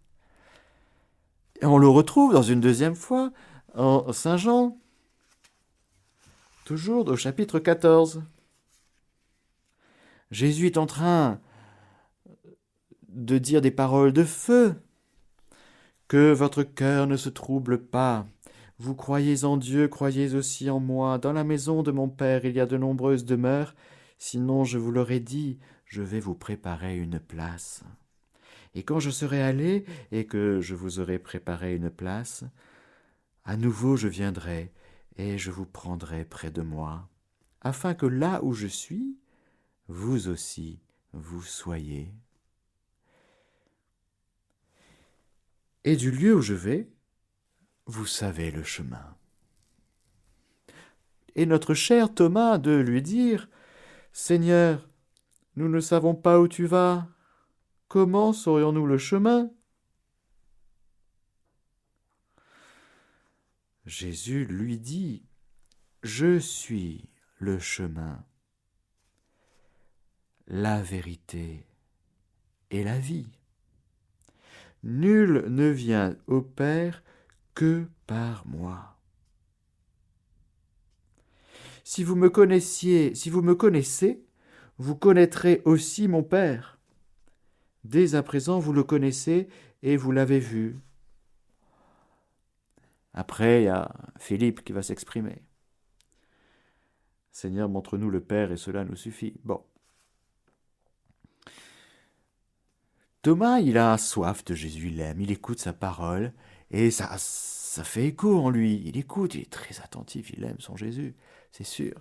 Et 1.61 1.65
on 1.67 1.77
le 1.77 1.87
retrouve 1.87 2.33
dans 2.33 2.41
une 2.41 2.59
deuxième 2.59 2.95
fois 2.95 3.31
en 3.73 4.11
Saint 4.13 4.37
Jean, 4.37 4.77
toujours 6.65 7.07
au 7.07 7.15
chapitre 7.15 7.59
14. 7.59 8.23
Jésus 10.31 10.67
est 10.67 10.77
en 10.77 10.85
train 10.85 11.39
de 13.09 13.37
dire 13.37 13.61
des 13.61 13.71
paroles 13.71 14.13
de 14.13 14.23
feu. 14.23 14.75
Que 16.07 16.31
votre 16.31 16.63
cœur 16.63 17.07
ne 17.07 17.17
se 17.17 17.29
trouble 17.29 17.79
pas. 17.79 18.27
Vous 18.77 18.93
croyez 18.93 19.45
en 19.45 19.57
Dieu, 19.57 19.87
croyez 19.87 20.35
aussi 20.35 20.69
en 20.69 20.79
moi. 20.79 21.17
Dans 21.17 21.33
la 21.33 21.43
maison 21.43 21.81
de 21.81 21.91
mon 21.91 22.09
Père 22.09 22.45
il 22.45 22.55
y 22.55 22.59
a 22.59 22.65
de 22.65 22.77
nombreuses 22.77 23.25
demeures. 23.25 23.73
Sinon 24.17 24.63
je 24.63 24.77
vous 24.77 24.91
l'aurais 24.91 25.19
dit, 25.19 25.59
je 25.85 26.01
vais 26.01 26.19
vous 26.19 26.35
préparer 26.35 26.97
une 26.97 27.19
place. 27.19 27.83
Et 28.75 28.83
quand 28.83 28.99
je 28.99 29.09
serai 29.11 29.41
allé 29.41 29.85
et 30.11 30.25
que 30.25 30.59
je 30.61 30.75
vous 30.75 30.99
aurai 30.99 31.19
préparé 31.19 31.75
une 31.75 31.89
place, 31.89 32.43
à 33.45 33.57
nouveau 33.57 33.95
je 33.95 34.07
viendrai, 34.07 34.71
et 35.17 35.37
je 35.37 35.51
vous 35.51 35.65
prendrai 35.65 36.25
près 36.25 36.51
de 36.51 36.61
moi, 36.61 37.09
afin 37.61 37.93
que 37.93 38.05
là 38.05 38.43
où 38.43 38.53
je 38.53 38.67
suis, 38.67 39.17
vous 39.87 40.27
aussi 40.27 40.79
vous 41.13 41.43
soyez. 41.43 42.13
Et 45.83 45.95
du 45.95 46.11
lieu 46.11 46.35
où 46.35 46.41
je 46.41 46.53
vais, 46.53 46.89
vous 47.85 48.05
savez 48.05 48.51
le 48.51 48.63
chemin. 48.63 49.15
Et 51.35 51.45
notre 51.45 51.73
cher 51.73 52.13
Thomas 52.13 52.57
de 52.57 52.71
lui 52.71 53.01
dire 53.01 53.49
Seigneur, 54.13 54.87
nous 55.55 55.67
ne 55.67 55.79
savons 55.79 56.15
pas 56.15 56.39
où 56.39 56.47
tu 56.47 56.65
vas. 56.65 57.07
Comment 57.87 58.33
saurions-nous 58.33 58.87
le 58.87 58.97
chemin? 58.97 59.51
Jésus 63.85 64.45
lui 64.45 64.77
dit, 64.77 65.25
Je 66.03 66.39
suis 66.39 67.09
le 67.37 67.59
chemin, 67.59 68.23
la 70.47 70.81
vérité 70.81 71.65
et 72.71 72.83
la 72.83 72.97
vie. 72.97 73.27
Nul 74.83 75.45
ne 75.47 75.67
vient 75.67 76.15
au 76.27 76.41
Père 76.41 77.03
que 77.55 77.87
par 78.07 78.47
moi. 78.47 78.97
Si 81.83 82.03
vous 82.03 82.15
me 82.15 82.29
connaissiez, 82.29 83.13
si 83.15 83.29
vous 83.29 83.41
me 83.41 83.55
connaissez, 83.55 84.23
vous 84.77 84.95
connaîtrez 84.95 85.61
aussi 85.65 86.07
mon 86.07 86.23
Père. 86.23 86.79
Dès 87.83 88.15
à 88.15 88.23
présent 88.23 88.59
vous 88.59 88.71
le 88.71 88.83
connaissez 88.83 89.49
et 89.81 89.97
vous 89.97 90.11
l'avez 90.13 90.39
vu. 90.39 90.79
Après, 93.13 93.61
il 93.61 93.65
y 93.65 93.69
a 93.69 93.91
Philippe 94.17 94.63
qui 94.63 94.73
va 94.73 94.81
s'exprimer. 94.81 95.43
Seigneur, 97.31 97.69
montre-nous 97.69 98.09
le 98.09 98.21
Père 98.21 98.51
et 98.51 98.57
cela 98.57 98.83
nous 98.83 98.95
suffit. 98.95 99.39
Bon. 99.43 99.63
Thomas, 103.21 103.59
il 103.59 103.77
a 103.77 103.97
soif 103.97 104.43
de 104.45 104.53
Jésus, 104.53 104.87
il 104.87 104.97
l'aime, 104.97 105.21
il 105.21 105.31
écoute 105.31 105.59
sa 105.59 105.73
parole 105.73 106.33
et 106.71 106.91
ça, 106.91 107.15
ça 107.17 107.83
fait 107.83 108.07
écho 108.07 108.37
en 108.37 108.49
lui. 108.49 108.81
Il 108.85 108.97
écoute, 108.97 109.35
il 109.35 109.41
est 109.41 109.51
très 109.51 109.79
attentif, 109.81 110.31
il 110.31 110.43
aime 110.43 110.59
son 110.59 110.75
Jésus, 110.75 111.15
c'est 111.51 111.63
sûr. 111.63 111.95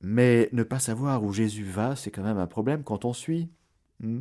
Mais 0.00 0.48
ne 0.52 0.62
pas 0.62 0.78
savoir 0.78 1.24
où 1.24 1.32
Jésus 1.32 1.64
va, 1.64 1.96
c'est 1.96 2.10
quand 2.10 2.22
même 2.22 2.38
un 2.38 2.46
problème 2.46 2.84
quand 2.84 3.04
on 3.04 3.14
suit, 3.14 3.50
hmm, 4.00 4.20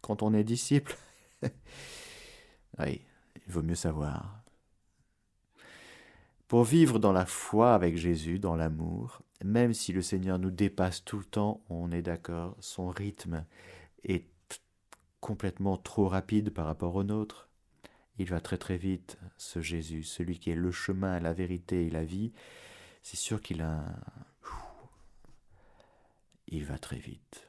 quand 0.00 0.22
on 0.22 0.32
est 0.32 0.44
disciple. 0.44 0.96
Il 3.50 3.54
vaut 3.54 3.62
mieux 3.62 3.74
savoir. 3.74 4.44
pour 6.46 6.62
vivre 6.62 7.00
dans 7.00 7.10
la 7.10 7.26
foi 7.26 7.74
avec 7.74 7.96
Jésus, 7.96 8.38
dans 8.38 8.54
l'amour, 8.54 9.22
même 9.42 9.74
si 9.74 9.92
le 9.92 10.02
Seigneur 10.02 10.38
nous 10.38 10.52
dépasse 10.52 11.04
tout 11.04 11.18
le 11.18 11.24
temps, 11.24 11.60
on 11.68 11.90
est 11.90 12.00
d'accord, 12.00 12.56
son 12.60 12.90
rythme 12.90 13.44
est 14.04 14.28
complètement 15.18 15.76
trop 15.76 16.06
rapide 16.06 16.50
par 16.50 16.66
rapport 16.66 16.94
au 16.94 17.02
nôtre. 17.02 17.48
Il 18.18 18.26
va 18.26 18.40
très 18.40 18.56
très 18.56 18.76
vite, 18.76 19.18
ce 19.36 19.60
Jésus, 19.60 20.04
celui 20.04 20.38
qui 20.38 20.50
est 20.50 20.54
le 20.54 20.70
chemin, 20.70 21.18
la 21.18 21.32
vérité 21.32 21.86
et 21.86 21.90
la 21.90 22.04
vie. 22.04 22.30
C'est 23.02 23.16
sûr 23.16 23.40
qu'il 23.40 23.62
a... 23.62 23.84
Il 26.46 26.64
va 26.64 26.78
très 26.78 26.98
vite. 26.98 27.48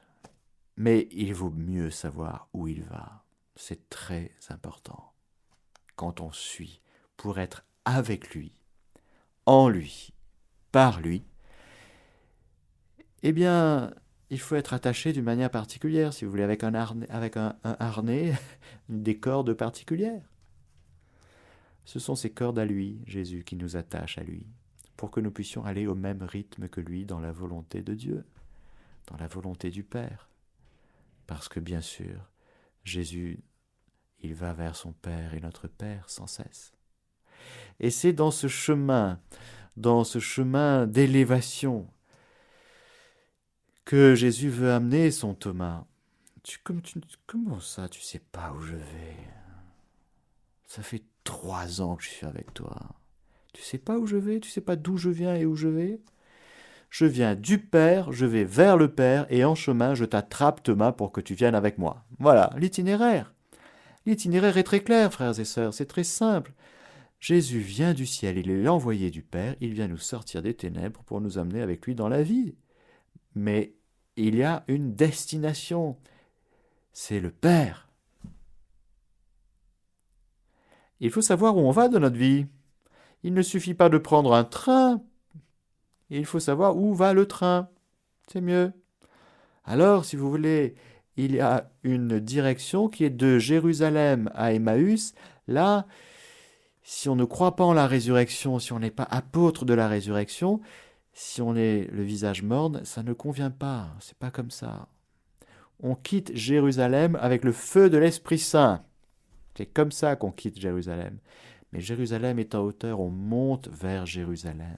Mais 0.77 1.07
il 1.11 1.35
vaut 1.35 1.51
mieux 1.51 1.91
savoir 1.91 2.49
où 2.53 2.67
il 2.67 2.85
va. 2.85 3.23
C'est 3.55 3.87
très 3.89 4.31
important. 4.49 5.10
Quand 5.95 6.21
on 6.21 6.31
suit, 6.31 6.81
pour 7.17 7.39
être 7.39 7.63
avec 7.85 8.33
lui, 8.33 8.51
en 9.45 9.69
lui, 9.69 10.13
par 10.71 11.01
lui, 11.01 11.23
eh 13.23 13.31
bien, 13.31 13.93
il 14.29 14.39
faut 14.39 14.55
être 14.55 14.73
attaché 14.73 15.13
d'une 15.13 15.25
manière 15.25 15.51
particulière, 15.51 16.13
si 16.13 16.25
vous 16.25 16.31
voulez, 16.31 16.43
avec 16.43 16.63
un 16.63 16.73
harnais, 16.73 17.09
avec 17.09 17.37
un, 17.37 17.57
harnais 17.63 18.33
des 18.89 19.19
cordes 19.19 19.53
particulières. 19.53 20.23
Ce 21.85 21.99
sont 21.99 22.15
ces 22.15 22.31
cordes 22.31 22.59
à 22.59 22.65
lui, 22.65 23.01
Jésus, 23.05 23.43
qui 23.43 23.55
nous 23.55 23.75
attachent 23.75 24.17
à 24.17 24.23
lui, 24.23 24.47
pour 24.95 25.11
que 25.11 25.19
nous 25.19 25.31
puissions 25.31 25.65
aller 25.65 25.87
au 25.87 25.95
même 25.95 26.23
rythme 26.23 26.69
que 26.69 26.81
lui 26.81 27.05
dans 27.05 27.19
la 27.19 27.31
volonté 27.31 27.81
de 27.81 27.93
Dieu, 27.93 28.23
dans 29.07 29.17
la 29.17 29.27
volonté 29.27 29.69
du 29.69 29.83
Père. 29.83 30.29
Parce 31.27 31.49
que 31.49 31.59
bien 31.59 31.81
sûr, 31.81 32.31
Jésus, 32.83 33.43
il 34.23 34.33
va 34.33 34.53
vers 34.53 34.75
son 34.75 34.93
Père 34.93 35.33
et 35.33 35.39
notre 35.39 35.67
Père 35.67 36.09
sans 36.09 36.27
cesse. 36.27 36.73
Et 37.79 37.89
c'est 37.89 38.13
dans 38.13 38.31
ce 38.31 38.47
chemin, 38.47 39.19
dans 39.77 40.03
ce 40.03 40.19
chemin 40.19 40.85
d'élévation, 40.87 41.87
que 43.85 44.15
Jésus 44.15 44.49
veut 44.49 44.71
amener 44.71 45.11
son 45.11 45.33
Thomas. 45.33 45.85
Tu, 46.43 46.59
comment 47.27 47.59
ça, 47.59 47.89
tu 47.89 48.01
sais 48.01 48.21
pas 48.31 48.51
où 48.51 48.61
je 48.61 48.75
vais? 48.75 49.17
Ça 50.65 50.81
fait 50.81 51.03
trois 51.23 51.81
ans 51.81 51.95
que 51.95 52.03
je 52.03 52.09
suis 52.09 52.25
avec 52.25 52.53
toi. 52.53 52.77
Tu 53.53 53.61
sais 53.61 53.77
pas 53.77 53.97
où 53.97 54.05
je 54.05 54.17
vais? 54.17 54.39
Tu 54.39 54.49
sais 54.49 54.61
pas 54.61 54.75
d'où 54.75 54.97
je 54.97 55.09
viens 55.09 55.35
et 55.35 55.45
où 55.45 55.55
je 55.55 55.67
vais? 55.67 55.99
Je 56.89 57.05
viens 57.05 57.35
du 57.35 57.57
Père, 57.57 58.11
je 58.11 58.25
vais 58.25 58.43
vers 58.43 58.77
le 58.77 58.93
Père, 58.93 59.25
et 59.29 59.45
en 59.45 59.55
chemin, 59.55 59.95
je 59.95 60.05
t'attrape, 60.05 60.61
Thomas, 60.61 60.91
pour 60.91 61.11
que 61.11 61.21
tu 61.21 61.35
viennes 61.35 61.55
avec 61.55 61.77
moi. 61.77 62.05
Voilà, 62.19 62.53
l'itinéraire. 62.57 63.33
L'itinéraire 64.05 64.57
est 64.57 64.63
très 64.63 64.81
clair, 64.81 65.11
frères 65.11 65.39
et 65.39 65.45
sœurs, 65.45 65.73
c'est 65.73 65.85
très 65.85 66.03
simple. 66.03 66.53
Jésus 67.19 67.59
vient 67.59 67.93
du 67.93 68.05
ciel, 68.05 68.37
il 68.37 68.49
est 68.49 68.63
l'envoyé 68.63 69.11
du 69.11 69.21
Père, 69.21 69.55
il 69.61 69.73
vient 69.73 69.87
nous 69.87 69.97
sortir 69.97 70.41
des 70.41 70.55
ténèbres 70.55 71.03
pour 71.03 71.21
nous 71.21 71.37
amener 71.37 71.61
avec 71.61 71.85
lui 71.85 71.93
dans 71.93 72.09
la 72.09 72.23
vie. 72.23 72.55
Mais 73.35 73.75
il 74.15 74.35
y 74.35 74.43
a 74.43 74.63
une 74.67 74.95
destination, 74.95 75.97
c'est 76.93 77.19
le 77.19 77.31
Père. 77.31 77.89
Il 80.99 81.11
faut 81.11 81.21
savoir 81.21 81.57
où 81.57 81.61
on 81.61 81.71
va 81.71 81.87
dans 81.89 81.99
notre 81.99 82.17
vie. 82.17 82.47
Il 83.23 83.33
ne 83.33 83.41
suffit 83.43 83.75
pas 83.75 83.89
de 83.89 83.99
prendre 83.99 84.33
un 84.33 84.43
train, 84.43 85.03
il 86.11 86.25
faut 86.25 86.39
savoir 86.39 86.75
où 86.75 86.93
va 86.93 87.13
le 87.13 87.25
train. 87.25 87.69
C'est 88.27 88.41
mieux. 88.41 88.73
Alors, 89.63 90.03
si 90.03 90.17
vous 90.17 90.29
voulez, 90.29 90.75
il 91.25 91.35
y 91.35 91.39
a 91.39 91.69
une 91.83 92.19
direction 92.19 92.89
qui 92.89 93.03
est 93.03 93.11
de 93.11 93.37
Jérusalem 93.37 94.31
à 94.33 94.53
Emmaüs. 94.53 95.13
Là, 95.47 95.85
si 96.81 97.09
on 97.09 97.15
ne 97.15 97.25
croit 97.25 97.55
pas 97.55 97.63
en 97.63 97.73
la 97.73 97.85
résurrection, 97.85 98.57
si 98.57 98.73
on 98.73 98.79
n'est 98.79 98.89
pas 98.89 99.07
apôtre 99.09 99.63
de 99.63 99.75
la 99.75 99.87
résurrection, 99.87 100.61
si 101.13 101.41
on 101.41 101.55
est 101.55 101.87
le 101.91 102.01
visage 102.01 102.41
morne, 102.41 102.83
ça 102.85 103.03
ne 103.03 103.13
convient 103.13 103.51
pas. 103.51 103.89
C'est 103.99 104.17
pas 104.17 104.31
comme 104.31 104.49
ça. 104.49 104.87
On 105.83 105.93
quitte 105.93 106.35
Jérusalem 106.35 107.15
avec 107.21 107.43
le 107.43 107.51
feu 107.51 107.91
de 107.91 107.99
l'Esprit 107.99 108.39
Saint. 108.39 108.83
C'est 109.55 109.67
comme 109.67 109.91
ça 109.91 110.15
qu'on 110.15 110.31
quitte 110.31 110.59
Jérusalem. 110.59 111.19
Mais 111.71 111.81
Jérusalem 111.81 112.39
est 112.39 112.55
en 112.55 112.61
hauteur, 112.61 112.99
on 112.99 113.09
monte 113.09 113.67
vers 113.69 114.07
Jérusalem. 114.07 114.77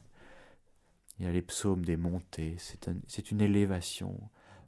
Il 1.19 1.25
y 1.25 1.29
a 1.29 1.31
les 1.31 1.41
psaumes 1.41 1.85
des 1.85 1.95
montées, 1.95 2.57
c'est 3.07 3.31
une 3.31 3.41
élévation. 3.41 4.19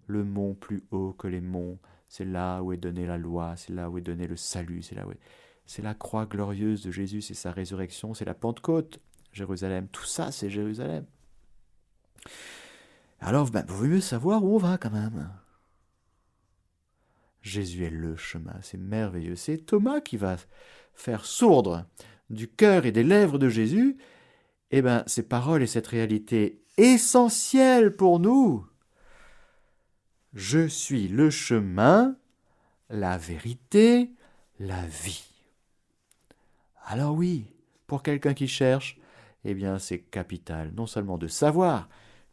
Le 0.07 0.23
mont 0.23 0.53
plus 0.53 0.83
haut 0.91 1.13
que 1.13 1.27
les 1.27 1.41
monts, 1.41 1.79
c'est 2.07 2.25
là 2.25 2.61
où 2.61 2.71
est 2.71 2.77
donnée 2.77 3.05
la 3.05 3.17
loi, 3.17 3.55
c'est 3.55 3.73
là 3.73 3.89
où 3.89 3.97
est 3.97 4.01
donné 4.01 4.27
le 4.27 4.35
salut, 4.35 4.81
c'est 4.81 4.95
là 4.95 5.07
où 5.07 5.11
est 5.11 5.19
c'est 5.65 5.81
la 5.81 5.93
croix 5.93 6.25
glorieuse 6.25 6.83
de 6.83 6.91
Jésus, 6.91 7.21
c'est 7.21 7.33
sa 7.33 7.51
résurrection, 7.51 8.13
c'est 8.13 8.25
la 8.25 8.33
Pentecôte, 8.33 8.99
Jérusalem. 9.31 9.87
Tout 9.91 10.05
ça, 10.05 10.31
c'est 10.31 10.49
Jérusalem. 10.49 11.05
Alors, 13.19 13.49
ben, 13.49 13.65
vous 13.67 13.87
mieux 13.87 14.01
savoir 14.01 14.43
où 14.43 14.55
on 14.55 14.59
va 14.59 14.77
quand 14.77 14.91
même. 14.91 15.29
Jésus 17.41 17.83
est 17.83 17.91
le 17.91 18.15
chemin, 18.15 18.55
c'est 18.61 18.77
merveilleux. 18.77 19.35
C'est 19.35 19.57
Thomas 19.57 20.01
qui 20.01 20.17
va 20.17 20.37
faire 20.93 21.25
sourdre 21.25 21.85
du 22.29 22.47
cœur 22.47 22.85
et 22.85 22.91
des 22.91 23.03
lèvres 23.03 23.37
de 23.37 23.49
Jésus, 23.49 23.97
eh 24.71 24.81
ben, 24.81 25.03
ces 25.05 25.23
paroles 25.23 25.63
et 25.63 25.67
cette 25.67 25.87
réalité 25.87 26.63
essentielle 26.77 27.95
pour 27.95 28.19
nous. 28.19 28.65
Je 30.35 30.67
suis 30.67 31.07
le 31.07 31.29
chemin, 31.29 32.17
la 32.89 33.17
vérité, 33.17 34.11
la 34.59 34.85
vie. 34.85 35.23
Alors 36.83 37.15
oui, 37.15 37.45
pour 37.87 38.03
quelqu'un 38.03 38.33
qui 38.33 38.49
cherche, 38.49 38.99
eh 39.45 39.53
bien 39.53 39.79
c'est 39.79 39.99
capital, 39.99 40.73
non 40.75 40.87
seulement 40.87 41.17
de 41.17 41.27
savoir 41.27 41.87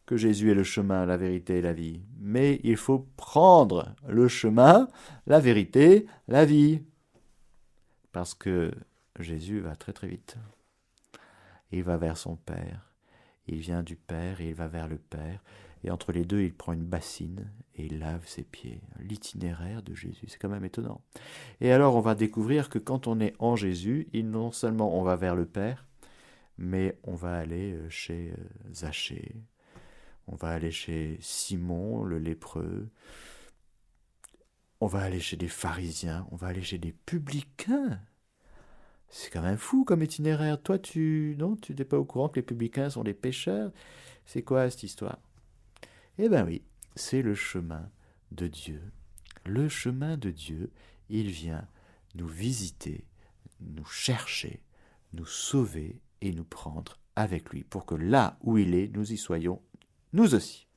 que 0.05 0.17
Jésus 0.17 0.51
est 0.51 0.55
le 0.55 0.65
chemin, 0.65 1.05
la 1.05 1.15
vérité 1.15 1.59
et 1.59 1.61
la 1.61 1.71
vie, 1.71 2.01
mais 2.19 2.59
il 2.65 2.75
faut 2.75 3.07
prendre 3.15 3.95
le 4.05 4.27
chemin, 4.27 4.89
la 5.25 5.39
vérité, 5.39 6.05
la 6.27 6.43
vie. 6.43 6.81
Parce 8.11 8.33
que 8.33 8.73
Jésus 9.17 9.61
va 9.61 9.77
très 9.77 9.93
très 9.93 10.07
vite. 10.07 10.35
Il 11.71 11.83
va 11.83 11.95
vers 11.95 12.17
son 12.17 12.35
Père, 12.35 12.91
il 13.47 13.59
vient 13.59 13.81
du 13.81 13.95
Père 13.95 14.41
et 14.41 14.49
il 14.49 14.55
va 14.55 14.67
vers 14.67 14.89
le 14.89 14.97
Père, 14.97 15.41
et 15.83 15.91
entre 15.91 16.11
les 16.11 16.23
deux, 16.23 16.41
il 16.41 16.53
prend 16.53 16.73
une 16.73 16.85
bassine 16.85 17.51
et 17.75 17.85
il 17.85 17.99
lave 17.99 18.25
ses 18.25 18.43
pieds. 18.43 18.81
L'itinéraire 18.99 19.83
de 19.83 19.93
Jésus, 19.93 20.27
c'est 20.27 20.37
quand 20.37 20.49
même 20.49 20.65
étonnant. 20.65 21.01
Et 21.59 21.71
alors, 21.71 21.95
on 21.95 22.01
va 22.01 22.15
découvrir 22.15 22.69
que 22.69 22.79
quand 22.79 23.07
on 23.07 23.19
est 23.19 23.35
en 23.39 23.55
Jésus, 23.55 24.07
non 24.13 24.51
seulement 24.51 24.97
on 24.97 25.03
va 25.03 25.15
vers 25.15 25.35
le 25.35 25.45
Père, 25.45 25.85
mais 26.57 26.97
on 27.03 27.15
va 27.15 27.37
aller 27.37 27.73
euh, 27.73 27.89
chez 27.89 28.31
euh, 28.31 28.73
Zachée, 28.73 29.35
on 30.27 30.35
va 30.35 30.49
aller 30.49 30.71
chez 30.71 31.17
Simon 31.19 32.03
le 32.03 32.19
lépreux, 32.19 32.89
on 34.79 34.87
va 34.87 34.99
aller 35.01 35.19
chez 35.19 35.35
des 35.35 35.47
pharisiens, 35.47 36.27
on 36.31 36.35
va 36.35 36.47
aller 36.47 36.61
chez 36.61 36.77
des 36.77 36.91
publicains. 36.91 37.99
C'est 39.09 39.29
quand 39.29 39.41
même 39.41 39.57
fou 39.57 39.83
comme 39.83 40.01
itinéraire. 40.01 40.61
Toi, 40.61 40.79
tu 40.79 41.35
non, 41.37 41.55
tu 41.55 41.75
n'es 41.75 41.85
pas 41.85 41.97
au 41.97 42.05
courant 42.05 42.29
que 42.29 42.37
les 42.37 42.45
publicains 42.45 42.89
sont 42.89 43.03
des 43.03 43.13
pécheurs. 43.13 43.71
C'est 44.25 44.41
quoi 44.41 44.69
cette 44.69 44.83
histoire? 44.83 45.19
Eh 46.17 46.29
bien 46.29 46.45
oui, 46.45 46.63
c'est 46.95 47.21
le 47.21 47.35
chemin 47.35 47.89
de 48.31 48.47
Dieu. 48.47 48.81
Le 49.45 49.67
chemin 49.69 50.17
de 50.17 50.29
Dieu, 50.29 50.71
il 51.09 51.29
vient 51.29 51.67
nous 52.15 52.27
visiter, 52.27 53.05
nous 53.59 53.85
chercher, 53.85 54.63
nous 55.13 55.25
sauver 55.25 56.01
et 56.21 56.31
nous 56.31 56.45
prendre 56.45 56.99
avec 57.15 57.49
lui, 57.51 57.63
pour 57.63 57.85
que 57.85 57.95
là 57.95 58.37
où 58.41 58.57
il 58.57 58.73
est, 58.73 58.87
nous 58.87 59.11
y 59.11 59.17
soyons, 59.17 59.61
nous 60.13 60.33
aussi. 60.35 60.67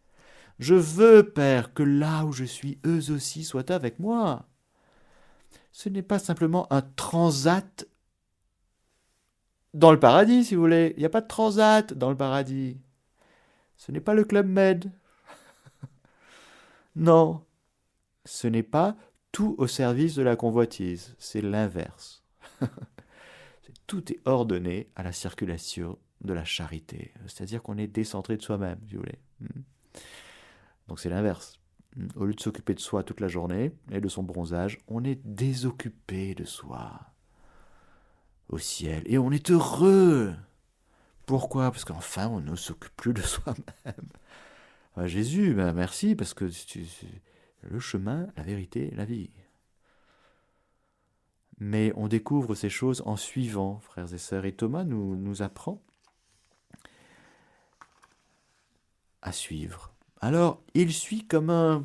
Je 0.59 0.75
veux, 0.75 1.23
Père, 1.23 1.75
que 1.75 1.83
là 1.83 2.25
où 2.25 2.33
je 2.33 2.45
suis, 2.45 2.79
eux 2.87 3.11
aussi 3.11 3.45
soient 3.45 3.71
avec 3.71 3.99
moi. 3.99 4.49
Ce 5.73 5.89
n'est 5.89 6.03
pas 6.03 6.19
simplement 6.19 6.71
un 6.73 6.83
transat 6.83 7.87
dans 9.75 9.93
le 9.93 10.01
paradis, 10.01 10.45
si 10.45 10.55
vous 10.55 10.63
voulez. 10.63 10.95
Il 10.97 11.01
n'y 11.01 11.05
a 11.07 11.11
pas 11.11 11.21
de 11.21 11.27
transat 11.27 11.93
dans 11.93 12.09
le 12.09 12.17
paradis. 12.17 12.81
Ce 13.77 13.93
n'est 13.93 14.01
pas 14.01 14.15
le 14.15 14.25
Club 14.25 14.47
Med. 14.47 14.91
Non, 16.97 17.45
ce 18.25 18.47
n'est 18.47 18.63
pas 18.63 18.97
tout 19.31 19.55
au 19.59 19.67
service 19.67 20.15
de 20.15 20.23
la 20.23 20.35
convoitise, 20.35 21.15
c'est 21.19 21.43
l'inverse. 21.43 22.25
tout 23.87 24.11
est 24.11 24.21
ordonné 24.25 24.89
à 24.97 25.03
la 25.03 25.13
circulation 25.13 25.99
de 26.23 26.33
la 26.33 26.45
charité, 26.45 27.13
c'est-à-dire 27.27 27.63
qu'on 27.63 27.77
est 27.77 27.87
décentré 27.87 28.39
de 28.39 28.43
soi-même, 28.43 28.79
si 28.89 28.95
vous 28.95 29.01
voulez. 29.01 29.19
Hmm. 29.41 29.61
Donc 30.89 30.99
c'est 30.99 31.11
l'inverse. 31.11 31.61
Hmm. 31.97 32.09
Au 32.17 32.25
lieu 32.25 32.33
de 32.33 32.41
s'occuper 32.41 32.73
de 32.73 32.81
soi 32.81 33.03
toute 33.03 33.21
la 33.21 33.29
journée 33.29 33.73
et 33.91 34.01
de 34.01 34.09
son 34.09 34.23
bronzage, 34.23 34.79
on 34.89 35.05
est 35.05 35.21
désoccupé 35.23 36.35
de 36.35 36.45
soi 36.45 36.99
au 38.49 38.57
ciel 38.57 39.03
et 39.05 39.19
on 39.19 39.33
est 39.33 39.51
heureux. 39.51 40.35
Pourquoi? 41.27 41.71
Parce 41.71 41.85
qu'enfin 41.85 42.29
on 42.29 42.41
ne 42.41 42.57
s'occupe 42.57 42.97
plus 42.97 43.13
de 43.13 43.21
soi-même. 43.21 44.09
Ah, 44.97 45.07
Jésus, 45.07 45.53
ben 45.53 45.75
merci, 45.75 46.15
parce 46.15 46.33
que 46.33 46.51
le 47.63 47.79
chemin, 47.79 48.29
la 48.37 48.43
vérité, 48.43 48.91
la 48.97 49.05
vie. 49.05 49.31
Mais 51.59 51.93
on 51.97 52.09
découvre 52.09 52.55
ces 52.55 52.71
choses 52.71 53.03
en 53.07 53.17
suivant, 53.17 53.81
frères 53.81 54.13
et 54.13 54.19
sœurs. 54.19 54.47
Et 54.47 54.53
Thomas 54.53 54.85
nous, 54.85 55.43
apprend 55.43 55.83
à 59.21 59.33
suivre. 59.33 59.93
Alors, 60.21 60.63
il 60.75 60.93
suit 60.93 61.27
comme 61.27 61.51
un. 61.51 61.85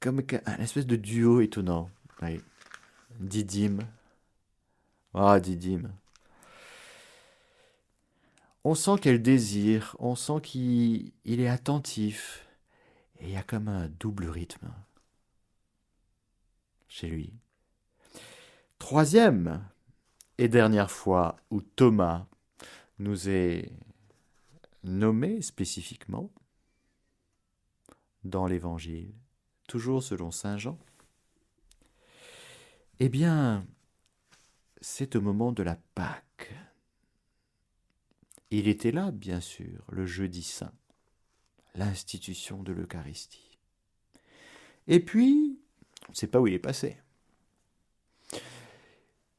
comme 0.00 0.22
un 0.46 0.56
espèce 0.56 0.86
de 0.86 0.96
duo 0.96 1.40
étonnant. 1.40 1.90
Oui. 2.22 2.40
Ah, 5.14 5.36
oh, 5.36 5.48
on 8.70 8.74
sent 8.74 8.98
qu'elle 9.00 9.22
désire, 9.22 9.96
on 9.98 10.14
sent 10.14 10.42
qu'il 10.42 11.12
est 11.24 11.48
attentif, 11.48 12.46
et 13.18 13.24
il 13.24 13.30
y 13.30 13.36
a 13.36 13.42
comme 13.42 13.66
un 13.66 13.88
double 13.88 14.28
rythme 14.28 14.70
chez 16.86 17.08
lui. 17.08 17.32
Troisième 18.78 19.66
et 20.36 20.48
dernière 20.48 20.90
fois 20.90 21.36
où 21.48 21.62
Thomas 21.62 22.26
nous 22.98 23.30
est 23.30 23.72
nommé 24.84 25.40
spécifiquement 25.40 26.30
dans 28.24 28.46
l'Évangile, 28.46 29.14
toujours 29.66 30.02
selon 30.02 30.30
Saint 30.30 30.58
Jean, 30.58 30.78
eh 33.00 33.08
bien, 33.08 33.66
c'est 34.82 35.16
au 35.16 35.22
moment 35.22 35.52
de 35.52 35.62
la 35.62 35.76
Pâque. 35.94 36.67
Il 38.50 38.68
était 38.68 38.92
là, 38.92 39.10
bien 39.10 39.40
sûr, 39.40 39.84
le 39.90 40.06
jeudi 40.06 40.42
saint, 40.42 40.72
l'institution 41.74 42.62
de 42.62 42.72
l'Eucharistie. 42.72 43.58
Et 44.86 45.00
puis, 45.00 45.60
on 46.08 46.12
ne 46.12 46.16
sait 46.16 46.26
pas 46.26 46.40
où 46.40 46.46
il 46.46 46.54
est 46.54 46.58
passé. 46.58 46.96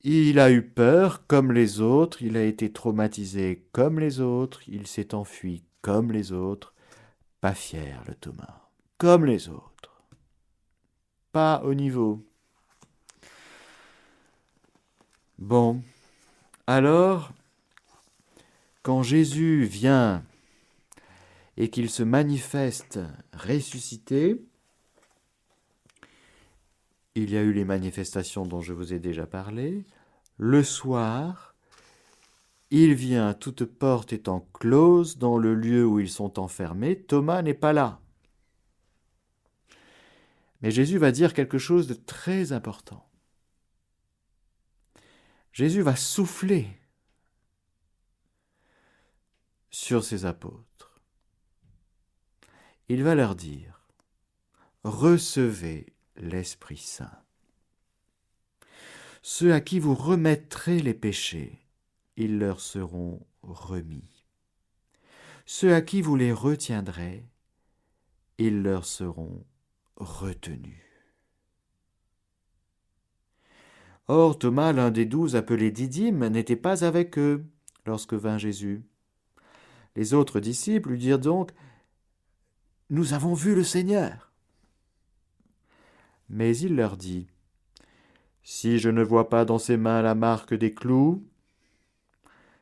Il 0.01 0.39
a 0.39 0.49
eu 0.51 0.61
peur 0.61 1.27
comme 1.27 1.51
les 1.51 1.81
autres, 1.81 2.21
il 2.21 2.37
a 2.37 2.43
été 2.43 2.71
traumatisé 2.71 3.67
comme 3.73 3.99
les 3.99 4.21
autres, 4.21 4.61
il 4.69 4.87
s'est 4.87 5.13
enfui 5.13 5.63
comme 5.81 6.11
les 6.11 6.31
autres, 6.31 6.73
pas 7.41 7.53
fier 7.53 8.01
le 8.07 8.15
Thomas, 8.15 8.69
comme 8.97 9.25
les 9.25 9.49
autres, 9.49 10.03
pas 11.31 11.61
au 11.63 11.73
niveau. 11.73 12.25
Bon, 15.37 15.81
alors, 16.67 17.33
quand 18.81 19.03
Jésus 19.03 19.63
vient 19.63 20.23
et 21.57 21.69
qu'il 21.69 21.89
se 21.89 22.03
manifeste 22.03 22.99
ressuscité, 23.33 24.41
il 27.15 27.31
y 27.31 27.37
a 27.37 27.41
eu 27.41 27.51
les 27.51 27.65
manifestations 27.65 28.45
dont 28.45 28.61
je 28.61 28.73
vous 28.73 28.93
ai 28.93 28.99
déjà 28.99 29.27
parlé. 29.27 29.85
Le 30.37 30.63
soir, 30.63 31.55
il 32.71 32.93
vient, 32.93 33.33
toute 33.33 33.65
porte 33.65 34.13
étant 34.13 34.47
close, 34.53 35.17
dans 35.17 35.37
le 35.37 35.53
lieu 35.53 35.85
où 35.85 35.99
ils 35.99 36.09
sont 36.09 36.39
enfermés. 36.39 37.01
Thomas 37.01 37.41
n'est 37.41 37.53
pas 37.53 37.73
là. 37.73 37.99
Mais 40.61 40.71
Jésus 40.71 40.97
va 40.97 41.11
dire 41.11 41.33
quelque 41.33 41.57
chose 41.57 41.87
de 41.87 41.93
très 41.93 42.53
important. 42.53 43.05
Jésus 45.51 45.81
va 45.81 45.95
souffler 45.95 46.78
sur 49.89 50.03
ses 50.03 50.25
apôtres. 50.25 51.01
Il 52.89 53.01
va 53.01 53.15
leur 53.15 53.33
dire, 53.33 53.89
recevez 54.83 55.87
l'Esprit 56.15 56.77
Saint. 56.77 57.23
Ceux 59.23 59.51
à 59.51 59.61
qui 59.61 59.79
vous 59.79 59.95
remettrez 59.95 60.79
les 60.79 60.93
péchés, 60.93 61.65
ils 62.17 62.37
leur 62.37 62.61
seront 62.61 63.25
remis. 63.41 64.27
Ceux 65.47 65.73
à 65.73 65.81
qui 65.81 66.03
vous 66.03 66.15
les 66.15 66.33
retiendrez, 66.33 67.25
ils 68.37 68.61
leur 68.61 68.85
seront 68.85 69.43
retenus. 69.95 70.85
Or 74.07 74.37
Thomas, 74.37 74.71
l'un 74.71 74.91
des 74.91 75.07
douze 75.07 75.35
appelés 75.35 75.71
Didyme, 75.71 76.27
n'était 76.27 76.55
pas 76.55 76.85
avec 76.85 77.17
eux 77.17 77.43
lorsque 77.87 78.13
vint 78.13 78.37
Jésus. 78.37 78.83
Les 79.99 80.13
autres 80.13 80.39
disciples 80.39 80.91
lui 80.91 80.97
dirent 80.97 81.19
donc 81.19 81.51
Nous 82.89 83.11
avons 83.11 83.33
vu 83.33 83.53
le 83.53 83.65
Seigneur. 83.65 84.31
Mais 86.29 86.55
il 86.57 86.77
leur 86.77 86.95
dit 86.95 87.27
Si 88.41 88.79
je 88.79 88.87
ne 88.87 89.03
vois 89.03 89.27
pas 89.27 89.43
dans 89.43 89.59
ses 89.59 89.75
mains 89.75 90.01
la 90.01 90.15
marque 90.15 90.53
des 90.53 90.73
clous, 90.73 91.27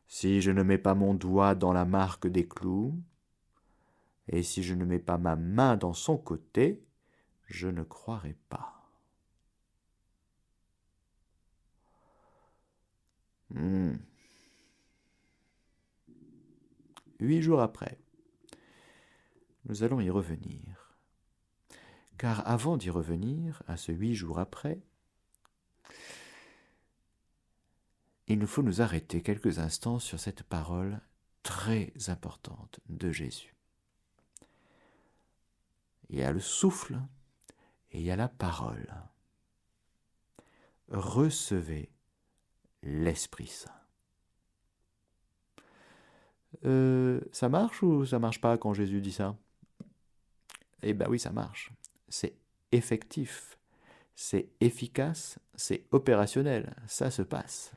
si 0.07 0.41
je 0.41 0.49
ne 0.49 0.63
mets 0.63 0.79
pas 0.79 0.95
mon 0.95 1.13
doigt 1.13 1.53
dans 1.53 1.73
la 1.73 1.85
marque 1.85 2.25
des 2.25 2.47
clous, 2.47 2.99
et 4.29 4.41
si 4.41 4.63
je 4.63 4.73
ne 4.73 4.83
mets 4.83 4.97
pas 4.97 5.19
ma 5.19 5.35
main 5.35 5.77
dans 5.77 5.93
son 5.93 6.17
côté, 6.17 6.83
je 7.45 7.67
ne 7.67 7.83
croirai 7.83 8.35
pas. 8.49 8.89
Hmm. 13.51 13.97
Huit 17.19 17.41
jours 17.41 17.61
après, 17.61 17.97
nous 19.65 19.83
allons 19.83 19.99
y 19.99 20.09
revenir 20.09 20.87
car 22.17 22.47
avant 22.47 22.77
d'y 22.77 22.89
revenir, 22.89 23.61
à 23.67 23.77
ce 23.77 23.91
huit 23.91 24.15
jours 24.15 24.39
après, 24.39 24.79
il 28.27 28.39
nous 28.39 28.47
faut 28.47 28.63
nous 28.63 28.81
arrêter 28.81 29.21
quelques 29.21 29.59
instants 29.59 29.99
sur 29.99 30.19
cette 30.19 30.43
parole 30.43 30.99
très 31.43 31.93
importante 32.07 32.79
de 32.89 33.11
Jésus. 33.11 33.55
Il 36.09 36.17
y 36.17 36.23
a 36.23 36.31
le 36.31 36.39
souffle 36.39 36.99
et 37.91 37.99
il 37.99 38.05
y 38.05 38.11
a 38.11 38.15
la 38.15 38.27
parole. 38.27 38.93
Recevez 40.89 41.89
l'Esprit 42.81 43.47
Saint. 43.47 43.76
Euh, 46.67 47.21
ça 47.31 47.49
marche 47.49 47.81
ou 47.81 48.05
ça 48.05 48.19
marche 48.19 48.41
pas 48.41 48.57
quand 48.57 48.73
Jésus 48.73 49.01
dit 49.01 49.11
ça? 49.11 49.35
Eh 50.83 50.93
bien 50.93 51.07
oui, 51.09 51.19
ça 51.19 51.31
marche 51.31 51.71
c'est 52.09 52.35
effectif, 52.71 53.57
c'est 54.15 54.49
efficace, 54.61 55.39
c'est 55.55 55.85
opérationnel, 55.91 56.75
ça 56.87 57.11
se 57.11 57.21
passe. 57.21 57.71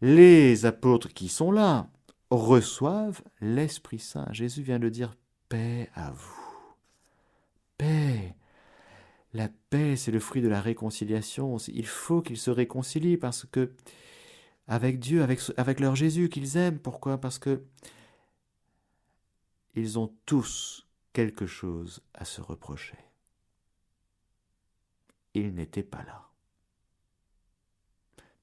Les 0.00 0.66
apôtres 0.66 1.12
qui 1.12 1.28
sont 1.28 1.50
là 1.50 1.88
reçoivent 2.30 3.22
l'Esprit 3.40 3.98
Saint. 3.98 4.26
Jésus 4.32 4.62
vient 4.62 4.78
de 4.78 4.88
dire 4.88 5.14
paix 5.48 5.88
à 5.94 6.10
vous. 6.10 6.40
Paix. 7.78 8.34
La 9.32 9.48
paix, 9.70 9.96
c'est 9.96 10.10
le 10.10 10.20
fruit 10.20 10.42
de 10.42 10.48
la 10.48 10.60
réconciliation. 10.60 11.56
Il 11.68 11.86
faut 11.86 12.22
qu'ils 12.22 12.36
se 12.36 12.50
réconcilient 12.50 13.16
parce 13.16 13.44
que 13.46 13.72
avec 14.66 14.98
Dieu, 14.98 15.22
avec, 15.22 15.80
leur 15.80 15.94
Jésus 15.94 16.28
qu'ils 16.28 16.56
aiment. 16.56 16.78
Pourquoi? 16.78 17.18
Parce 17.18 17.38
que 17.38 17.64
ils 19.74 19.98
ont 19.98 20.14
tous 20.24 20.86
quelque 21.12 21.46
chose 21.46 22.00
à 22.14 22.24
se 22.24 22.40
reprocher. 22.40 22.98
Il 25.34 25.54
n'était 25.54 25.82
pas 25.82 26.02
là. 26.04 26.30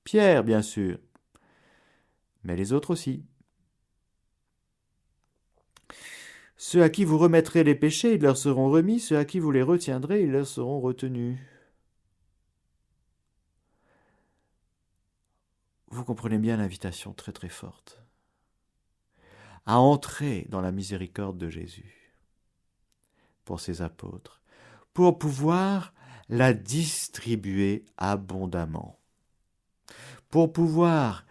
Pierre, 0.04 0.44
bien 0.44 0.62
sûr, 0.62 1.00
mais 2.44 2.56
les 2.56 2.74
autres 2.74 2.92
aussi. 2.92 3.24
Ceux 6.58 6.84
à 6.84 6.90
qui 6.90 7.06
vous 7.06 7.18
remettrez 7.18 7.64
les 7.64 7.76
péchés, 7.76 8.14
ils 8.16 8.22
leur 8.22 8.38
seront 8.38 8.70
remis, 8.70 9.00
ceux 9.00 9.18
à 9.18 9.26
qui 9.26 9.40
vous 9.40 9.52
les 9.52 9.64
retiendrez, 9.64 10.24
ils 10.24 10.32
leur 10.32 10.46
seront 10.46 10.80
retenus. 10.80 11.40
Vous 15.92 16.06
comprenez 16.06 16.38
bien 16.38 16.56
l'invitation 16.56 17.12
très 17.12 17.34
très 17.34 17.50
forte 17.50 18.02
à 19.66 19.78
entrer 19.80 20.48
dans 20.50 20.62
la 20.62 20.72
miséricorde 20.72 21.38
de 21.38 21.50
Jésus 21.50 22.14
pour 23.44 23.60
ses 23.60 23.82
apôtres, 23.82 24.42
pour 24.94 25.20
pouvoir 25.20 25.94
la 26.30 26.54
distribuer 26.54 27.84
abondamment, 27.98 29.00
pour 30.30 30.54
pouvoir, 30.54 31.26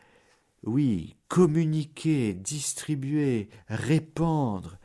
oui, 0.63 1.17
communiquer, 1.29 2.35
distribuer, 2.35 3.49
répandre 3.69 4.77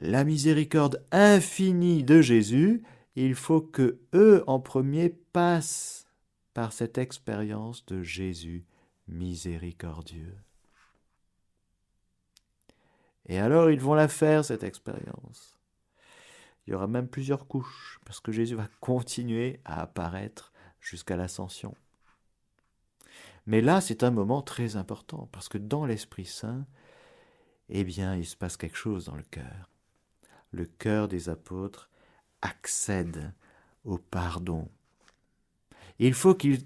la 0.00 0.24
miséricorde 0.24 1.06
infinie 1.12 2.02
de 2.02 2.20
Jésus, 2.20 2.82
il 3.14 3.36
faut 3.36 3.60
que 3.60 4.00
eux 4.12 4.42
en 4.48 4.58
premier 4.58 5.08
passent 5.08 6.09
par 6.54 6.72
cette 6.72 6.98
expérience 6.98 7.84
de 7.86 8.02
Jésus 8.02 8.64
miséricordieux. 9.08 10.36
Et 13.26 13.38
alors 13.38 13.70
ils 13.70 13.80
vont 13.80 13.94
la 13.94 14.08
faire, 14.08 14.44
cette 14.44 14.64
expérience. 14.64 15.58
Il 16.66 16.70
y 16.70 16.74
aura 16.74 16.86
même 16.86 17.08
plusieurs 17.08 17.46
couches, 17.46 17.98
parce 18.04 18.20
que 18.20 18.32
Jésus 18.32 18.54
va 18.54 18.68
continuer 18.80 19.60
à 19.64 19.82
apparaître 19.82 20.52
jusqu'à 20.80 21.16
l'ascension. 21.16 21.74
Mais 23.46 23.60
là, 23.60 23.80
c'est 23.80 24.04
un 24.04 24.10
moment 24.10 24.42
très 24.42 24.76
important, 24.76 25.28
parce 25.32 25.48
que 25.48 25.58
dans 25.58 25.84
l'Esprit 25.84 26.26
Saint, 26.26 26.66
eh 27.68 27.84
bien, 27.84 28.14
il 28.16 28.26
se 28.26 28.36
passe 28.36 28.56
quelque 28.56 28.76
chose 28.76 29.06
dans 29.06 29.16
le 29.16 29.22
cœur. 29.22 29.70
Le 30.50 30.66
cœur 30.66 31.08
des 31.08 31.28
apôtres 31.28 31.88
accède 32.42 33.32
au 33.84 33.98
pardon. 33.98 34.68
Il 36.00 36.14
faut 36.14 36.34
qu'ils 36.34 36.62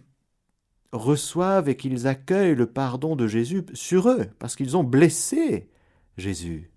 reçoivent 0.93 1.69
et 1.69 1.77
qu'ils 1.77 2.07
accueillent 2.07 2.55
le 2.55 2.71
pardon 2.71 3.17
de 3.17 3.27
Jésus 3.27 3.67
sur 3.75 4.09
eux, 4.09 4.31
parce 4.39 4.55
qu'ils 4.55 4.77
ont 4.77 4.85
blessé 4.85 5.69
Jésus. 6.17 6.71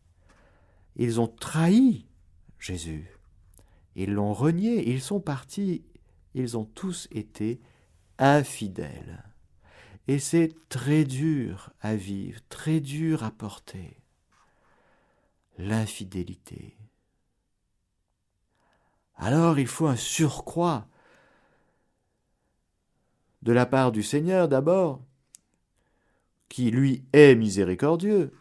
Ils 0.95 1.21
ont 1.21 1.27
trahi 1.27 2.07
Jésus. 2.59 3.07
Ils 3.95 4.11
l'ont 4.11 4.33
renié, 4.33 4.89
ils 4.89 5.01
sont 5.01 5.19
partis, 5.19 5.85
ils 6.33 6.57
ont 6.57 6.65
tous 6.65 7.07
été 7.11 7.61
infidèles. 8.17 9.23
Et 10.07 10.17
c'est 10.17 10.55
très 10.67 11.03
dur 11.03 11.71
à 11.79 11.95
vivre, 11.95 12.39
très 12.49 12.79
dur 12.79 13.23
à 13.23 13.29
porter. 13.29 14.01
L'infidélité. 15.59 16.75
Alors 19.15 19.59
il 19.59 19.67
faut 19.67 19.87
un 19.87 19.95
surcroît 19.95 20.87
de 23.47 23.53
la 23.53 23.65
part 23.65 23.93
du 23.93 24.03
Seigneur 24.03 24.49
d'abord, 24.49 25.01
qui 26.49 26.69
lui 26.69 27.05
est 27.13 27.33
miséricordieux, 27.33 28.33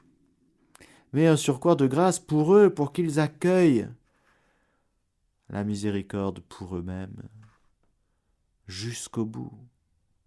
mais 1.12 1.29
un 1.29 1.37
surcroît 1.37 1.77
de 1.77 1.87
grâce 1.87 2.19
pour 2.19 2.57
eux, 2.57 2.75
pour 2.75 2.92
qu'ils 2.92 3.21
accueillent 3.21 3.88
la 5.49 5.62
miséricorde 5.62 6.40
pour 6.40 6.77
eux-mêmes 6.77 7.23
jusqu'au 8.66 9.25
bout. 9.25 9.53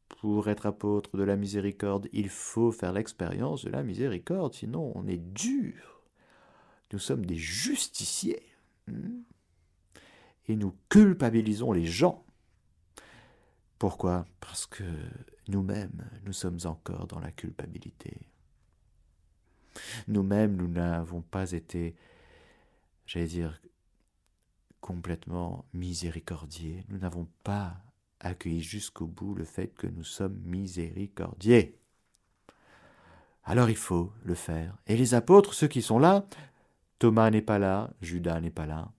Pour 0.07 0.47
être 0.47 0.65
apôtre 0.65 1.17
de 1.17 1.23
la 1.23 1.35
miséricorde, 1.35 2.07
il 2.13 2.29
faut 2.29 2.71
faire 2.71 2.93
l'expérience 2.93 3.65
de 3.65 3.71
la 3.71 3.83
miséricorde, 3.83 4.53
sinon 4.53 4.93
on 4.95 5.07
est 5.07 5.17
dur. 5.17 6.03
Nous 6.93 6.99
sommes 6.99 7.25
des 7.25 7.35
justiciers. 7.35 8.43
Hmm. 8.87 9.23
Et 10.47 10.55
nous 10.55 10.73
culpabilisons 10.87 11.73
les 11.73 11.85
gens. 11.85 12.23
Pourquoi? 13.79 14.25
Parce 14.41 14.65
que 14.65 14.83
nous-mêmes, 15.47 16.09
nous 16.25 16.33
sommes 16.33 16.59
encore 16.65 17.07
dans 17.07 17.21
la 17.21 17.31
culpabilité. 17.31 18.17
Nous-mêmes, 20.09 20.57
nous 20.57 20.67
n'avons 20.67 21.21
pas 21.21 21.53
été, 21.53 21.95
j'allais 23.05 23.27
dire, 23.27 23.61
complètement 24.81 25.63
miséricordieux. 25.73 26.83
Nous 26.89 26.97
n'avons 26.97 27.29
pas 27.43 27.77
accueilli 28.19 28.61
jusqu'au 28.61 29.07
bout 29.07 29.33
le 29.33 29.45
fait 29.45 29.69
que 29.69 29.87
nous 29.87 30.03
sommes 30.03 30.37
miséricordieux. 30.43 31.73
Alors 33.45 33.69
il 33.69 33.77
faut 33.77 34.11
le 34.25 34.35
faire. 34.35 34.75
Et 34.87 34.97
les 34.97 35.13
apôtres, 35.13 35.53
ceux 35.53 35.69
qui 35.69 35.81
sont 35.81 35.99
là, 35.99 36.27
Thomas 36.99 37.31
n'est 37.31 37.41
pas 37.41 37.59
là, 37.59 37.91
Judas 38.01 38.41
n'est 38.41 38.49
pas 38.49 38.65
là. 38.65 38.91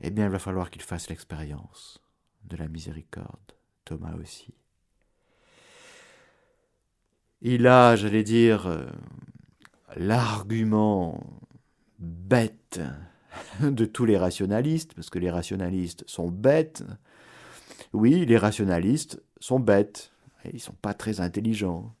Eh 0.00 0.10
bien, 0.10 0.24
il 0.24 0.30
va 0.32 0.38
falloir 0.40 0.70
qu'ils 0.70 0.82
fassent 0.82 1.08
l'expérience 1.08 2.00
de 2.44 2.56
la 2.56 2.68
miséricorde, 2.68 3.54
Thomas 3.84 4.14
aussi. 4.20 4.54
Il 7.42 7.66
a, 7.66 7.96
j'allais 7.96 8.22
dire, 8.22 8.66
euh, 8.66 8.86
l'argument 9.96 11.22
bête 11.98 12.80
de 13.60 13.84
tous 13.84 14.04
les 14.04 14.18
rationalistes, 14.18 14.94
parce 14.94 15.10
que 15.10 15.18
les 15.18 15.30
rationalistes 15.30 16.04
sont 16.06 16.28
bêtes. 16.28 16.84
Oui, 17.92 18.26
les 18.26 18.36
rationalistes 18.36 19.22
sont 19.40 19.60
bêtes. 19.60 20.12
Ils 20.44 20.54
ne 20.54 20.58
sont 20.58 20.76
pas 20.80 20.94
très 20.94 21.20
intelligents. 21.20 21.94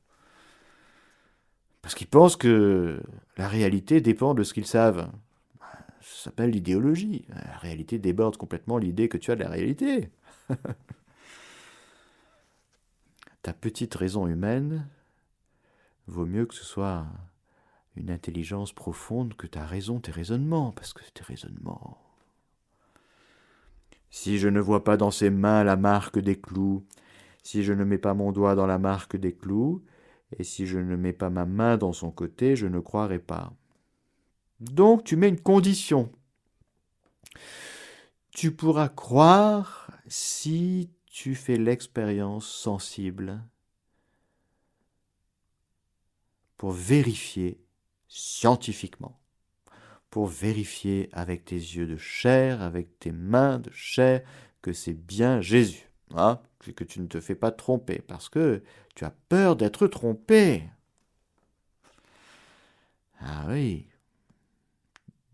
Parce 1.82 1.94
qu'ils 1.94 2.06
pensent 2.06 2.36
que 2.36 3.00
la 3.36 3.48
réalité 3.48 4.00
dépend 4.00 4.34
de 4.34 4.42
ce 4.42 4.52
qu'ils 4.52 4.66
savent. 4.66 5.10
Ça 6.02 6.24
s'appelle 6.24 6.50
l'idéologie. 6.50 7.24
La 7.28 7.56
réalité 7.58 7.98
déborde 7.98 8.36
complètement 8.36 8.78
l'idée 8.78 9.08
que 9.08 9.16
tu 9.16 9.30
as 9.30 9.36
de 9.36 9.40
la 9.40 9.48
réalité. 9.48 10.10
Ta 13.42 13.52
petite 13.52 13.94
raison 13.94 14.26
humaine 14.26 14.86
vaut 16.06 16.26
mieux 16.26 16.46
que 16.46 16.54
ce 16.54 16.64
soit 16.64 17.06
une 17.96 18.10
intelligence 18.10 18.72
profonde 18.72 19.34
que 19.34 19.46
ta 19.46 19.64
raison, 19.64 20.00
tes 20.00 20.12
raisonnements, 20.12 20.72
parce 20.72 20.92
que 20.92 21.02
tes 21.12 21.22
raisonnements. 21.22 21.98
Si 24.10 24.38
je 24.38 24.48
ne 24.48 24.60
vois 24.60 24.84
pas 24.84 24.96
dans 24.96 25.10
ses 25.10 25.30
mains 25.30 25.64
la 25.64 25.76
marque 25.76 26.18
des 26.18 26.38
clous, 26.38 26.84
si 27.42 27.62
je 27.62 27.72
ne 27.72 27.84
mets 27.84 27.98
pas 27.98 28.14
mon 28.14 28.32
doigt 28.32 28.54
dans 28.54 28.66
la 28.66 28.78
marque 28.78 29.16
des 29.16 29.34
clous, 29.34 29.84
et 30.36 30.44
si 30.44 30.66
je 30.66 30.78
ne 30.78 30.96
mets 30.96 31.12
pas 31.12 31.30
ma 31.30 31.46
main 31.46 31.76
dans 31.76 31.92
son 31.92 32.10
côté, 32.10 32.56
je 32.56 32.66
ne 32.66 32.80
croirai 32.80 33.18
pas. 33.18 33.52
Donc 34.60 35.04
tu 35.04 35.16
mets 35.16 35.28
une 35.28 35.40
condition. 35.40 36.12
Tu 38.30 38.52
pourras 38.52 38.88
croire 38.88 39.89
si 40.10 40.90
tu 41.06 41.36
fais 41.36 41.56
l'expérience 41.56 42.46
sensible 42.46 43.42
pour 46.56 46.72
vérifier 46.72 47.64
scientifiquement, 48.08 49.20
pour 50.10 50.26
vérifier 50.26 51.08
avec 51.12 51.44
tes 51.44 51.54
yeux 51.54 51.86
de 51.86 51.96
chair, 51.96 52.60
avec 52.60 52.98
tes 52.98 53.12
mains 53.12 53.60
de 53.60 53.70
chair, 53.70 54.22
que 54.62 54.72
c'est 54.72 54.94
bien 54.94 55.40
Jésus. 55.40 55.88
Hein, 56.16 56.42
que 56.74 56.82
tu 56.82 57.00
ne 57.00 57.06
te 57.06 57.20
fais 57.20 57.36
pas 57.36 57.52
tromper, 57.52 58.00
parce 58.00 58.28
que 58.28 58.64
tu 58.96 59.04
as 59.04 59.14
peur 59.28 59.54
d'être 59.54 59.86
trompé. 59.86 60.64
Ah 63.20 63.46
oui. 63.48 63.86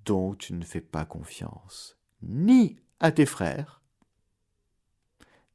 Donc 0.05 0.37
tu 0.39 0.53
ne 0.53 0.65
fais 0.65 0.83
pas 0.83 1.07
confiance 1.07 1.97
ni 2.23 2.77
à 3.01 3.11
tes 3.11 3.27
frères, 3.27 3.81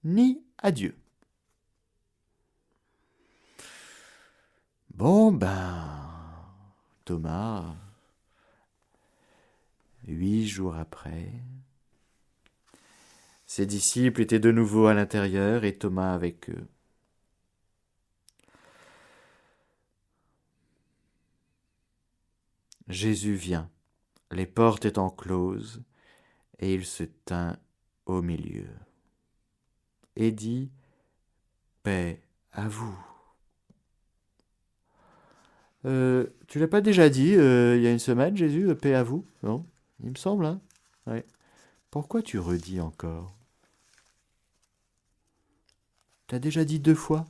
ni 0.03 0.43
à 0.57 0.71
Dieu. 0.71 0.95
Bon 4.93 5.31
ben, 5.31 5.99
Thomas, 7.05 7.75
huit 10.07 10.47
jours 10.47 10.75
après, 10.75 11.31
ses 13.45 13.65
disciples 13.65 14.21
étaient 14.21 14.39
de 14.39 14.51
nouveau 14.51 14.85
à 14.87 14.93
l'intérieur 14.93 15.63
et 15.63 15.77
Thomas 15.77 16.13
avec 16.13 16.49
eux. 16.49 16.67
Jésus 22.87 23.35
vient, 23.35 23.69
les 24.31 24.45
portes 24.45 24.85
étant 24.85 25.09
closes, 25.09 25.81
et 26.59 26.73
il 26.73 26.85
se 26.85 27.03
tint 27.03 27.57
au 28.05 28.21
milieu, 28.21 28.67
et 30.15 30.31
dit 30.31 30.71
Paix 31.83 32.21
à 32.51 32.67
vous. 32.67 32.97
Euh, 35.85 36.27
tu 36.47 36.59
l'as 36.59 36.67
pas 36.67 36.81
déjà 36.81 37.09
dit 37.09 37.35
euh, 37.35 37.75
il 37.75 37.83
y 37.83 37.87
a 37.87 37.91
une 37.91 37.99
semaine, 37.99 38.37
Jésus, 38.37 38.69
euh, 38.69 38.75
paix 38.75 38.93
à 38.93 39.03
vous 39.03 39.25
Non? 39.43 39.65
Il 40.03 40.11
me 40.11 40.15
semble, 40.15 40.45
hein 40.45 40.61
ouais. 41.07 41.25
Pourquoi 41.89 42.21
tu 42.21 42.39
redis 42.39 42.79
encore? 42.79 43.35
Tu 46.27 46.35
as 46.35 46.39
déjà 46.39 46.63
dit 46.63 46.79
deux 46.79 46.95
fois. 46.95 47.25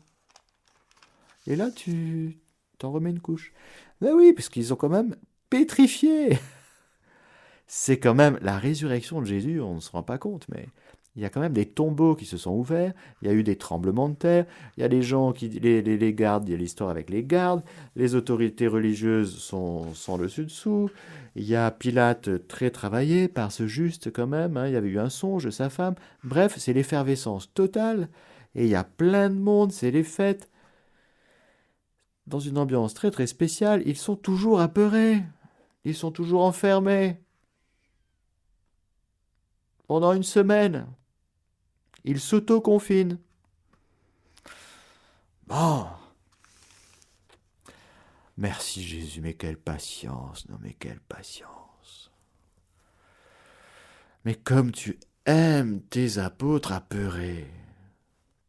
Et 1.48 1.56
là, 1.56 1.72
tu 1.72 2.38
t'en 2.78 2.91
remets 2.91 3.10
une 3.10 3.20
couche. 3.20 3.54
Ben 4.00 4.13
oui, 4.13 4.34
parce 4.34 4.50
qu'ils 4.50 4.74
ont 4.74 4.76
quand 4.76 4.89
même 4.89 5.15
pétrifié. 5.50 6.38
C'est 7.67 8.00
quand 8.00 8.13
même 8.13 8.38
la 8.41 8.58
résurrection 8.58 9.22
de 9.22 9.26
Jésus, 9.26 9.62
on 9.62 9.76
ne 9.76 9.80
se 9.80 9.91
rend 9.91 10.04
pas 10.04 10.17
compte, 10.17 10.46
mais 10.50 10.67
il 11.15 11.21
y 11.21 11.26
a 11.26 11.30
quand 11.30 11.41
même 11.41 11.54
des 11.54 11.65
tombeaux 11.65 12.15
qui 12.15 12.26
se 12.26 12.38
sont 12.38 12.52
ouverts, 12.52 12.93
il 13.21 13.28
y 13.28 13.32
a 13.32 13.34
eu 13.34 13.43
des 13.43 13.58
tremblements 13.58 14.08
de 14.08 14.15
terre, 14.15 14.45
il 14.78 14.82
y 14.82 14.84
a 14.84 14.88
des 14.88 15.02
gens 15.02 15.34
qui, 15.34 15.50
les, 15.50 16.13
gardes, 16.13 16.47
il 16.47 16.52
y 16.52 16.56
a 16.56 16.58
l'histoire 16.58 16.89
avec 16.89 17.10
les 17.10 17.24
gardes, 17.24 17.63
les 17.97 18.15
autorités 18.15 18.67
religieuses 18.67 19.38
sont 19.38 19.93
sans 19.93 20.17
dessus-dessous, 20.17 20.89
il 21.36 21.43
y 21.43 21.56
a 21.56 21.69
Pilate 21.69 22.47
très 22.47 22.71
travaillé 22.71 23.28
par 23.28 23.52
ce 23.52 23.67
juste 23.67 24.12
quand 24.12 24.28
même, 24.28 24.56
hein, 24.56 24.67
il 24.67 24.74
y 24.74 24.78
avait 24.78 24.88
eu 24.88 25.00
un 25.00 25.10
songe 25.10 25.43
de 25.43 25.52
sa 25.52 25.69
femme, 25.69 25.95
bref, 26.24 26.56
c'est 26.58 26.74
l'effervescence 26.74 27.54
totale, 27.54 28.08
et 28.56 28.63
il 28.63 28.69
y 28.69 28.76
a 28.76 28.86
plein 28.86 29.30
de 29.30 29.36
monde, 29.36 29.71
c'est 29.74 29.91
les 29.91 30.04
fêtes. 30.04 30.50
Dans 32.28 32.39
une 32.39 32.58
ambiance 32.58 32.93
très 32.93 33.12
très 33.12 33.28
spéciale, 33.28 33.82
ils 33.86 33.97
sont 33.97 34.15
toujours 34.15 34.62
apeurés, 34.62 35.21
ils 35.84 35.95
sont 35.95 36.12
toujours 36.12 36.43
enfermés. 36.43 37.17
Pendant 39.88 40.13
une 40.13 40.24
semaine, 40.24 40.88
il 42.04 42.20
s'auto-confine. 42.20 43.18
Bon. 45.48 45.86
Merci 48.38 48.84
Jésus, 48.84 49.22
mais 49.22 49.34
quelle 49.34 49.58
patience, 49.58 50.48
non 50.50 50.58
mais 50.62 50.74
quelle 50.74 51.02
patience. 51.02 52.12
Mais 54.26 54.36
comme 54.36 54.72
tu 54.72 55.00
aimes 55.26 55.82
tes 55.82 56.18
apôtres 56.18 56.72
apeurés, 56.72 57.48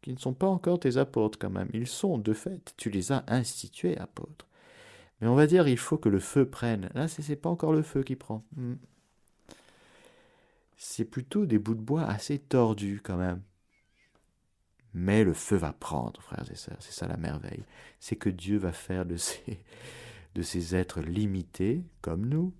qui 0.01 0.11
ne 0.11 0.17
sont 0.17 0.33
pas 0.33 0.47
encore 0.47 0.79
tes 0.79 0.97
apôtres 0.97 1.37
quand 1.39 1.49
même, 1.49 1.69
ils 1.73 1.87
sont 1.87 2.17
de 2.17 2.33
fait, 2.33 2.73
tu 2.77 2.89
les 2.89 3.11
as 3.11 3.23
institués 3.27 3.97
apôtres. 3.97 4.47
Mais 5.21 5.27
on 5.27 5.35
va 5.35 5.47
dire, 5.47 5.67
il 5.67 5.77
faut 5.77 5.97
que 5.97 6.09
le 6.09 6.19
feu 6.19 6.45
prenne. 6.49 6.89
Là, 6.93 7.07
ce 7.07 7.21
n'est 7.21 7.35
pas 7.37 7.49
encore 7.49 7.71
le 7.71 7.81
feu 7.81 8.03
qui 8.03 8.15
prend. 8.15 8.43
Hmm. 8.55 8.75
C'est 10.77 11.05
plutôt 11.05 11.45
des 11.45 11.59
bouts 11.59 11.75
de 11.75 11.81
bois 11.81 12.03
assez 12.03 12.39
tordus 12.39 13.01
quand 13.03 13.17
même. 13.17 13.41
Mais 14.93 15.23
le 15.23 15.33
feu 15.33 15.55
va 15.55 15.73
prendre, 15.73 16.21
frères 16.21 16.49
et 16.51 16.55
sœurs. 16.55 16.77
C'est 16.79 16.91
ça 16.91 17.07
la 17.07 17.17
merveille. 17.17 17.63
C'est 17.99 18.15
que 18.15 18.29
Dieu 18.29 18.57
va 18.57 18.71
faire 18.71 19.05
de 19.05 19.17
ces, 19.17 19.59
de 20.35 20.41
ces 20.41 20.75
êtres 20.75 21.01
limités, 21.01 21.83
comme 22.01 22.27
nous, 22.27 22.53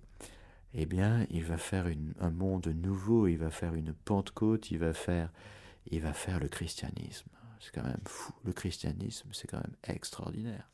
eh 0.74 0.86
bien, 0.86 1.26
il 1.30 1.44
va 1.44 1.56
faire 1.56 1.86
un 2.18 2.30
monde 2.30 2.66
nouveau, 2.66 3.28
il 3.28 3.36
va 3.36 3.50
faire 3.50 3.74
une 3.74 3.94
Pentecôte, 3.94 4.72
il 4.72 4.78
va 4.78 4.92
faire, 4.92 5.32
il 5.86 6.00
va 6.00 6.12
faire 6.12 6.40
le 6.40 6.48
christianisme. 6.48 7.28
C'est 7.60 7.72
quand 7.72 7.84
même 7.84 8.02
fou. 8.04 8.32
Le 8.44 8.52
christianisme, 8.52 9.28
c'est 9.32 9.46
quand 9.46 9.60
même 9.60 9.76
extraordinaire. 9.84 10.68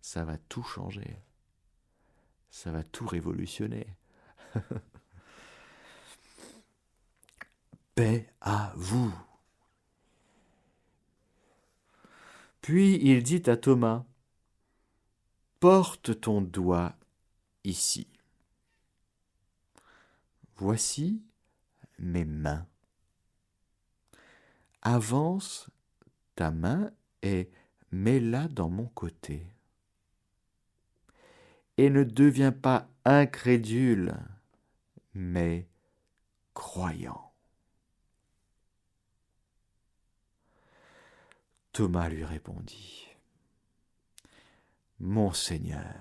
Ça 0.00 0.24
va 0.24 0.38
tout 0.38 0.62
changer. 0.62 1.16
Ça 2.50 2.70
va 2.70 2.84
tout 2.84 3.06
révolutionner. 3.06 3.86
Paix 7.94 8.28
à 8.40 8.72
vous. 8.76 9.12
Puis 12.62 12.98
il 13.02 13.22
dit 13.22 13.42
à 13.50 13.56
Thomas, 13.56 14.04
Porte 15.60 16.20
ton 16.20 16.40
doigt 16.40 16.96
ici. 17.64 18.08
Voici 20.56 21.22
mes 21.98 22.24
mains. 22.24 22.66
Avance 24.82 25.68
ta 26.34 26.50
main 26.50 26.90
et 27.22 27.50
mets-la 27.90 28.48
dans 28.48 28.70
mon 28.70 28.86
côté. 28.86 29.46
Et 31.76 31.90
ne 31.90 32.04
deviens 32.04 32.52
pas 32.52 32.88
incrédule, 33.04 34.14
mais 35.14 35.68
croyant. 36.54 37.31
Thomas 41.72 42.10
lui 42.10 42.24
répondit, 42.24 43.08
Mon 45.00 45.32
Seigneur 45.32 45.94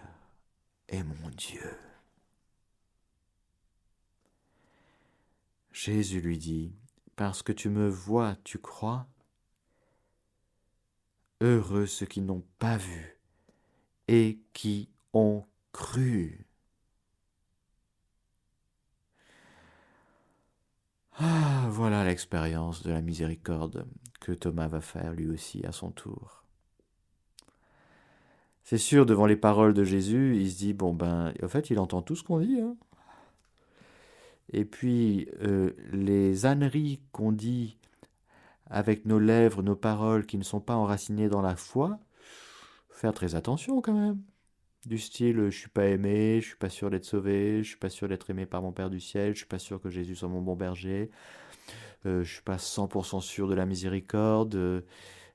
et 0.89 1.01
mon 1.01 1.29
Dieu. 1.29 1.77
Jésus 5.71 6.19
lui 6.19 6.37
dit, 6.37 6.75
Parce 7.15 7.41
que 7.41 7.53
tu 7.53 7.69
me 7.69 7.87
vois, 7.87 8.35
tu 8.43 8.59
crois 8.59 9.07
Heureux 11.39 11.85
ceux 11.85 12.05
qui 12.05 12.19
n'ont 12.21 12.43
pas 12.59 12.75
vu 12.77 13.17
et 14.09 14.39
qui 14.51 14.89
ont 15.13 15.45
cru. 15.71 16.45
Ah, 21.19 21.67
voilà 21.69 22.03
l'expérience 22.03 22.83
de 22.83 22.91
la 22.91 23.01
miséricorde 23.01 23.85
que 24.19 24.31
Thomas 24.31 24.67
va 24.67 24.81
faire 24.81 25.13
lui 25.13 25.29
aussi 25.29 25.65
à 25.65 25.71
son 25.71 25.91
tour. 25.91 26.43
C'est 28.63 28.77
sûr, 28.77 29.05
devant 29.05 29.25
les 29.25 29.35
paroles 29.35 29.73
de 29.73 29.83
Jésus, 29.83 30.37
il 30.37 30.51
se 30.51 30.57
dit, 30.57 30.73
bon 30.73 30.93
ben, 30.93 31.33
en 31.43 31.47
fait, 31.47 31.69
il 31.69 31.79
entend 31.79 32.01
tout 32.01 32.15
ce 32.15 32.23
qu'on 32.23 32.39
dit. 32.39 32.61
Hein. 32.61 32.75
Et 34.53 34.65
puis, 34.65 35.27
euh, 35.41 35.71
les 35.91 36.45
âneries 36.45 37.01
qu'on 37.11 37.31
dit 37.31 37.77
avec 38.69 39.05
nos 39.05 39.19
lèvres, 39.19 39.63
nos 39.63 39.75
paroles 39.75 40.25
qui 40.25 40.37
ne 40.37 40.43
sont 40.43 40.61
pas 40.61 40.75
enracinées 40.75 41.27
dans 41.27 41.41
la 41.41 41.55
foi, 41.55 41.99
faire 42.89 43.13
très 43.13 43.35
attention 43.35 43.81
quand 43.81 43.93
même. 43.93 44.21
Du 44.85 44.97
style, 44.97 45.49
je 45.49 45.57
suis 45.57 45.69
pas 45.69 45.85
aimé, 45.87 46.39
je 46.41 46.47
suis 46.47 46.55
pas 46.55 46.69
sûr 46.69 46.89
d'être 46.89 47.05
sauvé, 47.05 47.63
je 47.63 47.69
suis 47.69 47.77
pas 47.77 47.89
sûr 47.89 48.07
d'être 48.07 48.29
aimé 48.29 48.45
par 48.45 48.61
mon 48.61 48.71
Père 48.71 48.89
du 48.89 48.99
ciel, 48.99 49.33
je 49.33 49.39
suis 49.39 49.47
pas 49.47 49.59
sûr 49.59 49.79
que 49.79 49.89
Jésus 49.89 50.15
soit 50.15 50.27
mon 50.27 50.41
bon 50.41 50.55
berger, 50.55 51.11
euh, 52.05 52.23
je 52.23 52.33
suis 52.33 52.41
pas 52.41 52.57
100% 52.57 53.21
sûr 53.21 53.47
de 53.47 53.53
la 53.53 53.65
miséricorde. 53.65 54.55
Euh, 54.55 54.81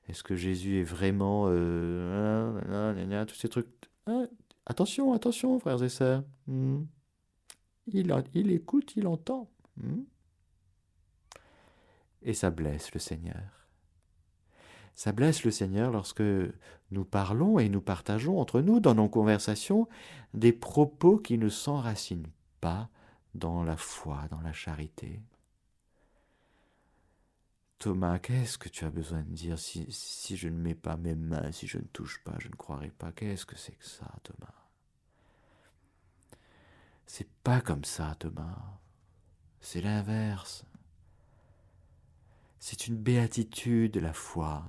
est-ce 0.09 0.23
que 0.23 0.35
Jésus 0.35 0.79
est 0.79 0.83
vraiment 0.83 1.45
euh, 1.47 3.25
tous 3.25 3.35
ces 3.35 3.49
trucs. 3.49 3.67
Hein, 4.05 4.27
attention, 4.65 5.13
attention, 5.13 5.59
frères 5.59 5.81
et 5.83 5.89
sœurs. 5.89 6.23
Hmm. 6.47 6.83
Il, 7.87 8.13
il, 8.33 8.51
écoute, 8.51 8.93
il 8.95 9.07
entend. 9.07 9.49
Hmm 9.77 10.03
et 12.27 12.33
ça 12.33 12.49
blesse 12.49 12.93
le 12.93 12.99
Seigneur. 12.99 13.56
Ça 14.97 15.11
blesse 15.11 15.43
le 15.43 15.51
Seigneur 15.51 15.91
lorsque 15.91 16.23
nous 16.89 17.05
parlons 17.05 17.59
et 17.59 17.69
nous 17.69 17.81
partageons 17.81 18.39
entre 18.39 18.61
nous 18.61 18.79
dans 18.79 18.95
nos 18.95 19.07
conversations 19.07 19.87
des 20.33 20.51
propos 20.51 21.19
qui 21.19 21.37
ne 21.37 21.49
s'enracinent 21.49 22.31
pas 22.61 22.89
dans 23.35 23.63
la 23.63 23.77
foi, 23.77 24.27
dans 24.31 24.41
la 24.41 24.53
charité. 24.53 25.21
Thomas, 27.77 28.17
qu'est-ce 28.17 28.57
que 28.57 28.69
tu 28.69 28.85
as 28.85 28.89
besoin 28.89 29.21
de 29.21 29.29
dire 29.29 29.59
si, 29.59 30.35
je 30.35 30.47
ne 30.47 30.57
mets 30.57 30.73
pas 30.73 30.97
mes 30.97 31.13
mains, 31.13 31.51
si 31.51 31.67
je 31.67 31.77
ne 31.77 31.85
touche 31.93 32.23
pas, 32.23 32.33
je 32.39 32.47
ne 32.47 32.55
croirai 32.55 32.89
pas? 32.89 33.11
Qu'est-ce 33.11 33.45
que 33.45 33.55
c'est 33.55 33.75
que 33.75 33.85
ça, 33.85 34.11
Thomas? 34.23 34.65
C'est 37.05 37.29
pas 37.43 37.61
comme 37.61 37.85
ça, 37.85 38.15
Thomas. 38.17 38.79
C'est 39.61 39.81
l'inverse. 39.81 40.65
C'est 42.57 42.87
une 42.87 42.97
béatitude, 42.97 43.97
la 43.97 44.13
foi. 44.13 44.65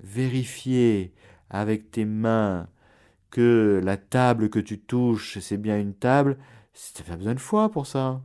Vérifier 0.00 1.12
avec 1.50 1.90
tes 1.90 2.04
mains 2.04 2.68
que 3.30 3.80
la 3.84 3.96
table 3.96 4.50
que 4.50 4.58
tu 4.58 4.78
touches, 4.80 5.38
c'est 5.40 5.56
bien 5.58 5.78
une 5.78 5.94
table, 5.94 6.38
tu 6.94 7.02
pas 7.02 7.16
besoin 7.16 7.34
de 7.34 7.40
foi 7.40 7.70
pour 7.70 7.86
ça. 7.86 8.22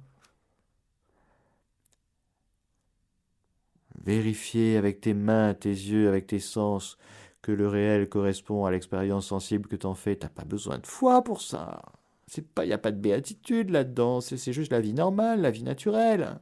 Vérifier 4.03 4.77
avec 4.77 5.01
tes 5.01 5.13
mains, 5.13 5.53
tes 5.53 5.69
yeux, 5.69 6.07
avec 6.07 6.27
tes 6.27 6.39
sens, 6.39 6.97
que 7.41 7.51
le 7.51 7.67
réel 7.67 8.09
correspond 8.09 8.65
à 8.65 8.71
l'expérience 8.71 9.27
sensible 9.27 9.67
que 9.67 9.75
t'en 9.75 9.95
fais, 9.95 10.15
t'as 10.15 10.29
pas 10.29 10.45
besoin 10.45 10.79
de 10.79 10.87
foi 10.87 11.23
pour 11.23 11.41
ça. 11.41 11.81
C'est 12.27 12.47
pas, 12.47 12.65
y 12.65 12.73
a 12.73 12.77
pas 12.77 12.91
de 12.91 12.99
béatitude 12.99 13.69
là-dedans, 13.69 14.21
c'est 14.21 14.53
juste 14.53 14.71
la 14.71 14.79
vie 14.81 14.93
normale, 14.93 15.41
la 15.41 15.51
vie 15.51 15.63
naturelle. 15.63 16.39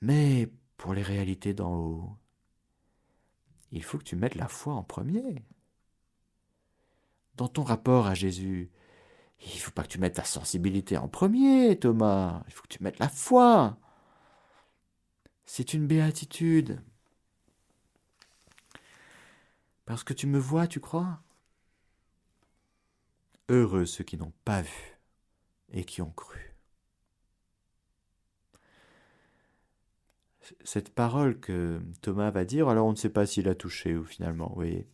Mais 0.00 0.48
pour 0.78 0.94
les 0.94 1.02
réalités 1.02 1.52
d'en 1.52 1.74
haut, 1.74 2.16
il 3.72 3.82
faut 3.82 3.98
que 3.98 4.04
tu 4.04 4.16
mettes 4.16 4.36
la 4.36 4.48
foi 4.48 4.72
en 4.72 4.82
premier. 4.82 5.44
Dans 7.34 7.48
ton 7.48 7.64
rapport 7.64 8.06
à 8.06 8.14
Jésus, 8.14 8.70
il 9.40 9.54
ne 9.54 9.60
faut 9.60 9.70
pas 9.72 9.82
que 9.82 9.88
tu 9.88 9.98
mettes 9.98 10.14
ta 10.14 10.24
sensibilité 10.24 10.96
en 10.96 11.08
premier, 11.08 11.78
Thomas. 11.78 12.42
Il 12.46 12.52
faut 12.54 12.62
que 12.62 12.68
tu 12.68 12.82
mettes 12.82 12.98
la 12.98 13.08
foi. 13.08 13.78
C'est 15.44 15.74
une 15.74 15.86
béatitude. 15.86 16.80
Parce 19.84 20.04
que 20.04 20.14
tu 20.14 20.26
me 20.26 20.38
vois, 20.38 20.66
tu 20.66 20.80
crois? 20.80 21.22
Heureux 23.48 23.86
ceux 23.86 24.04
qui 24.04 24.16
n'ont 24.16 24.32
pas 24.44 24.62
vu 24.62 24.98
et 25.72 25.84
qui 25.84 26.02
ont 26.02 26.10
cru. 26.10 26.47
Cette 30.64 30.90
parole 30.90 31.38
que 31.40 31.80
Thomas 32.02 32.30
va 32.30 32.44
dire, 32.44 32.68
alors 32.68 32.86
on 32.86 32.92
ne 32.92 32.96
sait 32.96 33.08
pas 33.08 33.26
s'il 33.26 33.48
a 33.48 33.54
touché 33.54 33.96
ou 33.96 34.04
finalement, 34.04 34.48
vous 34.48 34.54
voyez. 34.54 34.86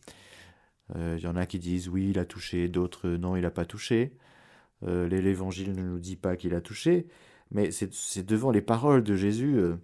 Il 0.93 1.01
euh, 1.01 1.17
y 1.17 1.27
en 1.27 1.35
a 1.35 1.45
qui 1.45 1.59
disent 1.59 1.89
oui, 1.89 2.09
il 2.11 2.19
a 2.19 2.25
touché, 2.25 2.67
d'autres 2.67 3.09
non, 3.09 3.35
il 3.35 3.41
n'a 3.41 3.51
pas 3.51 3.65
touché. 3.65 4.15
Euh, 4.83 5.07
L'évangile 5.07 5.73
ne 5.73 5.81
nous 5.81 5.99
dit 5.99 6.15
pas 6.15 6.35
qu'il 6.35 6.53
a 6.53 6.61
touché, 6.61 7.07
mais 7.51 7.71
c'est 7.71 8.25
devant 8.25 8.51
les 8.51 8.61
paroles 8.61 9.03
de 9.03 9.15
Jésus. 9.15 9.55
Euh, 9.57 9.75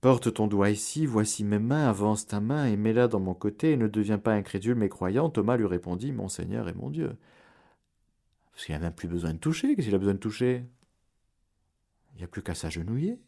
Porte 0.00 0.32
ton 0.32 0.46
doigt 0.46 0.70
ici, 0.70 1.06
voici 1.06 1.42
mes 1.42 1.58
mains, 1.58 1.88
avance 1.88 2.26
ta 2.26 2.38
main 2.40 2.66
et 2.66 2.76
mets-la 2.76 3.08
dans 3.08 3.18
mon 3.18 3.34
côté, 3.34 3.72
et 3.72 3.76
ne 3.76 3.88
deviens 3.88 4.18
pas 4.18 4.32
incrédule 4.32 4.76
mais 4.76 4.88
croyant. 4.88 5.28
Thomas 5.28 5.56
lui 5.56 5.66
répondit, 5.66 6.12
Mon 6.12 6.28
Seigneur 6.28 6.68
et 6.68 6.74
mon 6.74 6.88
Dieu. 6.90 7.16
Parce 8.52 8.64
qu'il 8.64 8.74
n'a 8.74 8.80
même 8.80 8.92
plus 8.92 9.08
besoin 9.08 9.32
de 9.34 9.38
toucher, 9.38 9.74
qu'est-ce 9.74 9.86
qu'il 9.86 9.94
a 9.94 9.98
besoin 9.98 10.14
de 10.14 10.18
toucher? 10.20 10.64
Il 12.14 12.18
n'y 12.18 12.24
a 12.24 12.28
plus 12.28 12.42
qu'à 12.42 12.54
s'agenouiller. 12.54 13.18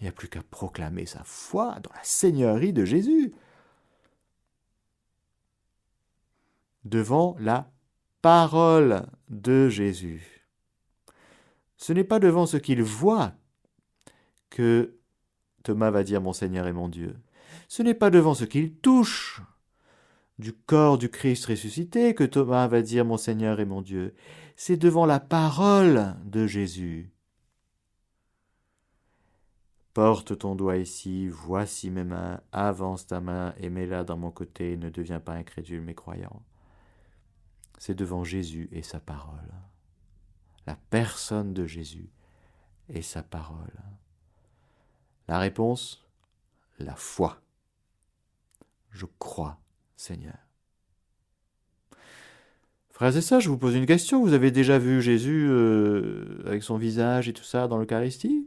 Il 0.00 0.04
n'y 0.04 0.08
a 0.08 0.12
plus 0.12 0.28
qu'à 0.28 0.42
proclamer 0.42 1.04
sa 1.04 1.22
foi 1.24 1.78
dans 1.82 1.92
la 1.94 2.02
Seigneurie 2.02 2.72
de 2.72 2.84
Jésus. 2.84 3.34
Devant 6.84 7.36
la 7.38 7.70
parole 8.22 9.06
de 9.28 9.68
Jésus. 9.68 10.46
Ce 11.76 11.92
n'est 11.92 12.04
pas 12.04 12.18
devant 12.18 12.46
ce 12.46 12.56
qu'il 12.56 12.82
voit 12.82 13.34
que 14.48 14.96
Thomas 15.62 15.90
va 15.90 16.02
dire 16.02 16.20
mon 16.20 16.32
Seigneur 16.32 16.66
et 16.66 16.72
mon 16.72 16.88
Dieu. 16.88 17.16
Ce 17.68 17.82
n'est 17.82 17.94
pas 17.94 18.10
devant 18.10 18.34
ce 18.34 18.44
qu'il 18.44 18.74
touche 18.74 19.42
du 20.38 20.54
corps 20.54 20.96
du 20.96 21.10
Christ 21.10 21.44
ressuscité 21.46 22.14
que 22.14 22.24
Thomas 22.24 22.66
va 22.66 22.80
dire 22.80 23.04
mon 23.04 23.18
Seigneur 23.18 23.60
et 23.60 23.66
mon 23.66 23.82
Dieu. 23.82 24.14
C'est 24.56 24.78
devant 24.78 25.04
la 25.04 25.20
parole 25.20 26.16
de 26.24 26.46
Jésus 26.46 27.10
Porte 29.92 30.38
ton 30.38 30.54
doigt 30.54 30.76
ici, 30.76 31.26
voici 31.28 31.90
mes 31.90 32.04
mains, 32.04 32.40
avance 32.52 33.06
ta 33.06 33.20
main 33.20 33.54
et 33.58 33.70
mets-la 33.70 34.04
dans 34.04 34.16
mon 34.16 34.30
côté, 34.30 34.76
ne 34.76 34.88
deviens 34.88 35.18
pas 35.18 35.32
incrédule 35.32 35.80
mais 35.80 35.94
croyant. 35.94 36.42
C'est 37.78 37.96
devant 37.96 38.22
Jésus 38.22 38.68
et 38.70 38.82
sa 38.82 39.00
parole. 39.00 39.52
La 40.66 40.76
personne 40.90 41.54
de 41.54 41.66
Jésus 41.66 42.08
et 42.88 43.02
sa 43.02 43.22
parole. 43.22 43.80
La 45.26 45.38
réponse 45.38 46.06
La 46.78 46.94
foi. 46.94 47.40
Je 48.90 49.06
crois, 49.18 49.58
Seigneur. 49.96 50.38
Frères 52.90 53.16
et 53.16 53.22
sœurs, 53.22 53.40
je 53.40 53.48
vous 53.48 53.58
pose 53.58 53.74
une 53.74 53.86
question. 53.86 54.22
Vous 54.22 54.34
avez 54.34 54.50
déjà 54.50 54.78
vu 54.78 55.00
Jésus 55.00 55.46
euh, 55.48 56.42
avec 56.44 56.62
son 56.62 56.76
visage 56.76 57.28
et 57.28 57.32
tout 57.32 57.44
ça 57.44 57.66
dans 57.66 57.78
l'Eucharistie? 57.78 58.46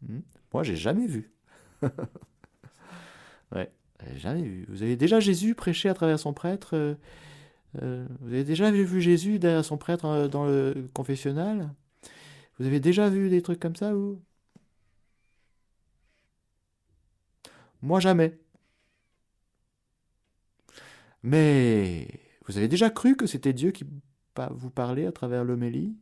Hmm? 0.00 0.20
Moi, 0.52 0.62
j'ai 0.62 0.76
jamais 0.76 1.06
vu. 1.06 1.30
ouais, 3.54 3.70
jamais 4.16 4.42
vu. 4.42 4.66
Vous 4.68 4.82
avez 4.82 4.96
déjà 4.96 5.20
Jésus 5.20 5.54
prêcher 5.54 5.88
à 5.88 5.94
travers 5.94 6.18
son 6.18 6.32
prêtre 6.32 6.76
euh, 6.76 6.94
euh, 7.82 8.06
Vous 8.20 8.28
avez 8.34 8.44
déjà 8.44 8.70
vu 8.70 9.00
Jésus 9.00 9.38
derrière 9.38 9.64
son 9.64 9.78
prêtre 9.78 10.06
euh, 10.06 10.28
dans 10.28 10.46
le 10.46 10.88
confessionnal? 10.94 11.72
Vous 12.58 12.66
avez 12.66 12.80
déjà 12.80 13.08
vu 13.10 13.30
des 13.30 13.42
trucs 13.42 13.60
comme 13.60 13.76
ça 13.76 13.94
ou 13.96 14.20
Moi, 17.82 18.00
jamais. 18.00 18.38
Mais 21.22 22.08
vous 22.46 22.56
avez 22.58 22.68
déjà 22.68 22.90
cru 22.90 23.16
que 23.16 23.26
c'était 23.26 23.52
Dieu 23.52 23.70
qui 23.70 23.84
vous 24.50 24.70
parlait 24.70 25.06
à 25.06 25.12
travers 25.12 25.44
l'homélie? 25.44 25.96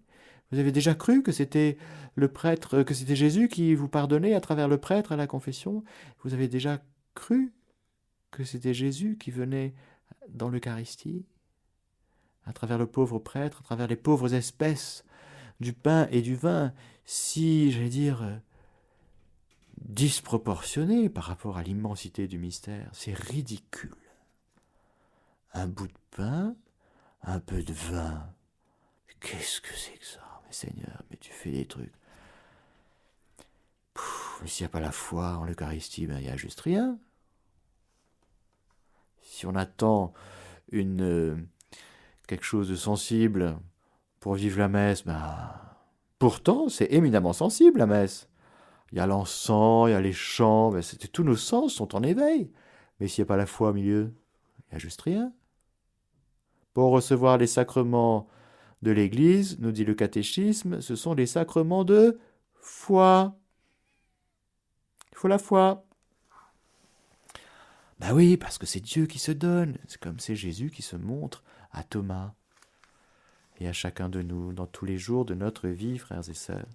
Vous 0.52 0.58
avez 0.58 0.72
déjà 0.72 0.94
cru 0.94 1.22
que 1.22 1.32
c'était 1.32 1.78
le 2.16 2.28
prêtre, 2.28 2.82
que 2.82 2.94
c'était 2.94 3.16
Jésus 3.16 3.48
qui 3.48 3.74
vous 3.74 3.88
pardonnait 3.88 4.34
à 4.34 4.40
travers 4.40 4.68
le 4.68 4.78
prêtre 4.78 5.12
à 5.12 5.16
la 5.16 5.26
confession? 5.26 5.84
Vous 6.22 6.34
avez 6.34 6.48
déjà 6.48 6.82
cru 7.14 7.52
que 8.30 8.44
c'était 8.44 8.74
Jésus 8.74 9.16
qui 9.18 9.30
venait 9.30 9.74
dans 10.28 10.48
l'Eucharistie? 10.48 11.24
À 12.46 12.52
travers 12.52 12.78
le 12.78 12.86
pauvre 12.86 13.18
prêtre, 13.18 13.60
à 13.60 13.62
travers 13.62 13.86
les 13.86 13.96
pauvres 13.96 14.34
espèces 14.34 15.04
du 15.60 15.72
pain 15.72 16.08
et 16.10 16.22
du 16.22 16.34
vin, 16.34 16.72
si, 17.04 17.70
j'allais 17.70 17.88
dire, 17.88 18.40
disproportionné 19.82 21.08
par 21.08 21.24
rapport 21.24 21.58
à 21.58 21.62
l'immensité 21.62 22.26
du 22.26 22.38
mystère. 22.38 22.88
C'est 22.92 23.14
ridicule. 23.14 23.94
Un 25.52 25.66
bout 25.66 25.88
de 25.88 25.92
pain, 26.10 26.54
un 27.22 27.40
peu 27.40 27.62
de 27.62 27.72
vin. 27.72 28.26
Qu'est-ce 29.20 29.60
que 29.60 29.74
c'est 29.74 29.98
que 29.98 30.06
ça? 30.06 30.29
Seigneur, 30.52 31.02
mais 31.10 31.16
tu 31.16 31.32
fais 31.32 31.50
des 31.50 31.66
trucs. 31.66 31.92
s'il 34.46 34.64
n'y 34.64 34.66
a 34.66 34.70
pas 34.70 34.80
la 34.80 34.92
foi 34.92 35.36
en 35.36 35.44
l'Eucharistie, 35.44 36.06
ben, 36.06 36.18
il 36.18 36.24
n'y 36.24 36.30
a 36.30 36.36
juste 36.36 36.60
rien. 36.60 36.98
Si 39.22 39.46
on 39.46 39.54
attend 39.54 40.12
une, 40.72 41.02
euh, 41.02 41.36
quelque 42.26 42.44
chose 42.44 42.68
de 42.68 42.76
sensible 42.76 43.58
pour 44.18 44.34
vivre 44.34 44.58
la 44.58 44.68
messe, 44.68 45.04
ben, 45.04 45.52
pourtant, 46.18 46.68
c'est 46.68 46.92
éminemment 46.92 47.32
sensible 47.32 47.78
la 47.78 47.86
messe. 47.86 48.28
Il 48.92 48.98
y 48.98 49.00
a 49.00 49.06
l'encens, 49.06 49.88
il 49.88 49.92
y 49.92 49.94
a 49.94 50.00
les 50.00 50.12
chants, 50.12 50.70
ben, 50.70 50.82
tous 51.12 51.22
nos 51.22 51.36
sens 51.36 51.74
sont 51.74 51.94
en 51.94 52.02
éveil. 52.02 52.50
Mais 52.98 53.08
s'il 53.08 53.22
n'y 53.22 53.26
a 53.26 53.28
pas 53.28 53.36
la 53.36 53.46
foi 53.46 53.70
au 53.70 53.72
milieu, 53.72 54.12
il 54.58 54.72
n'y 54.72 54.76
a 54.76 54.78
juste 54.78 55.00
rien. 55.02 55.32
Pour 56.74 56.90
recevoir 56.90 57.38
les 57.38 57.46
sacrements 57.46 58.28
de 58.82 58.90
l'Église, 58.90 59.58
nous 59.60 59.72
dit 59.72 59.84
le 59.84 59.94
catéchisme, 59.94 60.80
ce 60.80 60.96
sont 60.96 61.14
les 61.14 61.26
sacrements 61.26 61.84
de 61.84 62.18
foi. 62.54 63.36
Il 65.12 65.18
faut 65.18 65.28
la 65.28 65.38
foi. 65.38 65.84
Ben 67.98 68.14
oui, 68.14 68.38
parce 68.38 68.56
que 68.56 68.66
c'est 68.66 68.80
Dieu 68.80 69.06
qui 69.06 69.18
se 69.18 69.32
donne. 69.32 69.76
C'est 69.86 70.00
comme 70.00 70.18
c'est 70.18 70.36
Jésus 70.36 70.70
qui 70.70 70.82
se 70.82 70.96
montre 70.96 71.44
à 71.72 71.82
Thomas 71.82 72.32
et 73.60 73.68
à 73.68 73.74
chacun 73.74 74.08
de 74.08 74.22
nous 74.22 74.54
dans 74.54 74.66
tous 74.66 74.86
les 74.86 74.96
jours 74.96 75.26
de 75.26 75.34
notre 75.34 75.68
vie, 75.68 75.98
frères 75.98 76.28
et 76.28 76.34
sœurs. 76.34 76.66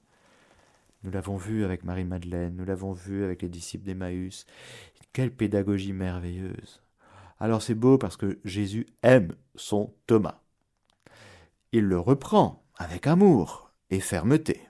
Nous 1.03 1.11
l'avons 1.11 1.37
vu 1.37 1.65
avec 1.65 1.83
Marie-Madeleine, 1.83 2.55
nous 2.55 2.65
l'avons 2.65 2.93
vu 2.93 3.23
avec 3.23 3.41
les 3.41 3.49
disciples 3.49 3.85
d'Emmaüs. 3.85 4.45
Quelle 5.13 5.31
pédagogie 5.31 5.93
merveilleuse. 5.93 6.81
Alors 7.39 7.61
c'est 7.61 7.75
beau 7.75 7.97
parce 7.97 8.17
que 8.17 8.39
Jésus 8.45 8.85
aime 9.01 9.33
son 9.55 9.93
Thomas 10.05 10.41
il 11.75 11.85
le 11.85 11.99
reprend 11.99 12.63
avec 12.77 13.07
amour 13.07 13.71
et 13.89 13.99
fermeté. 13.99 14.61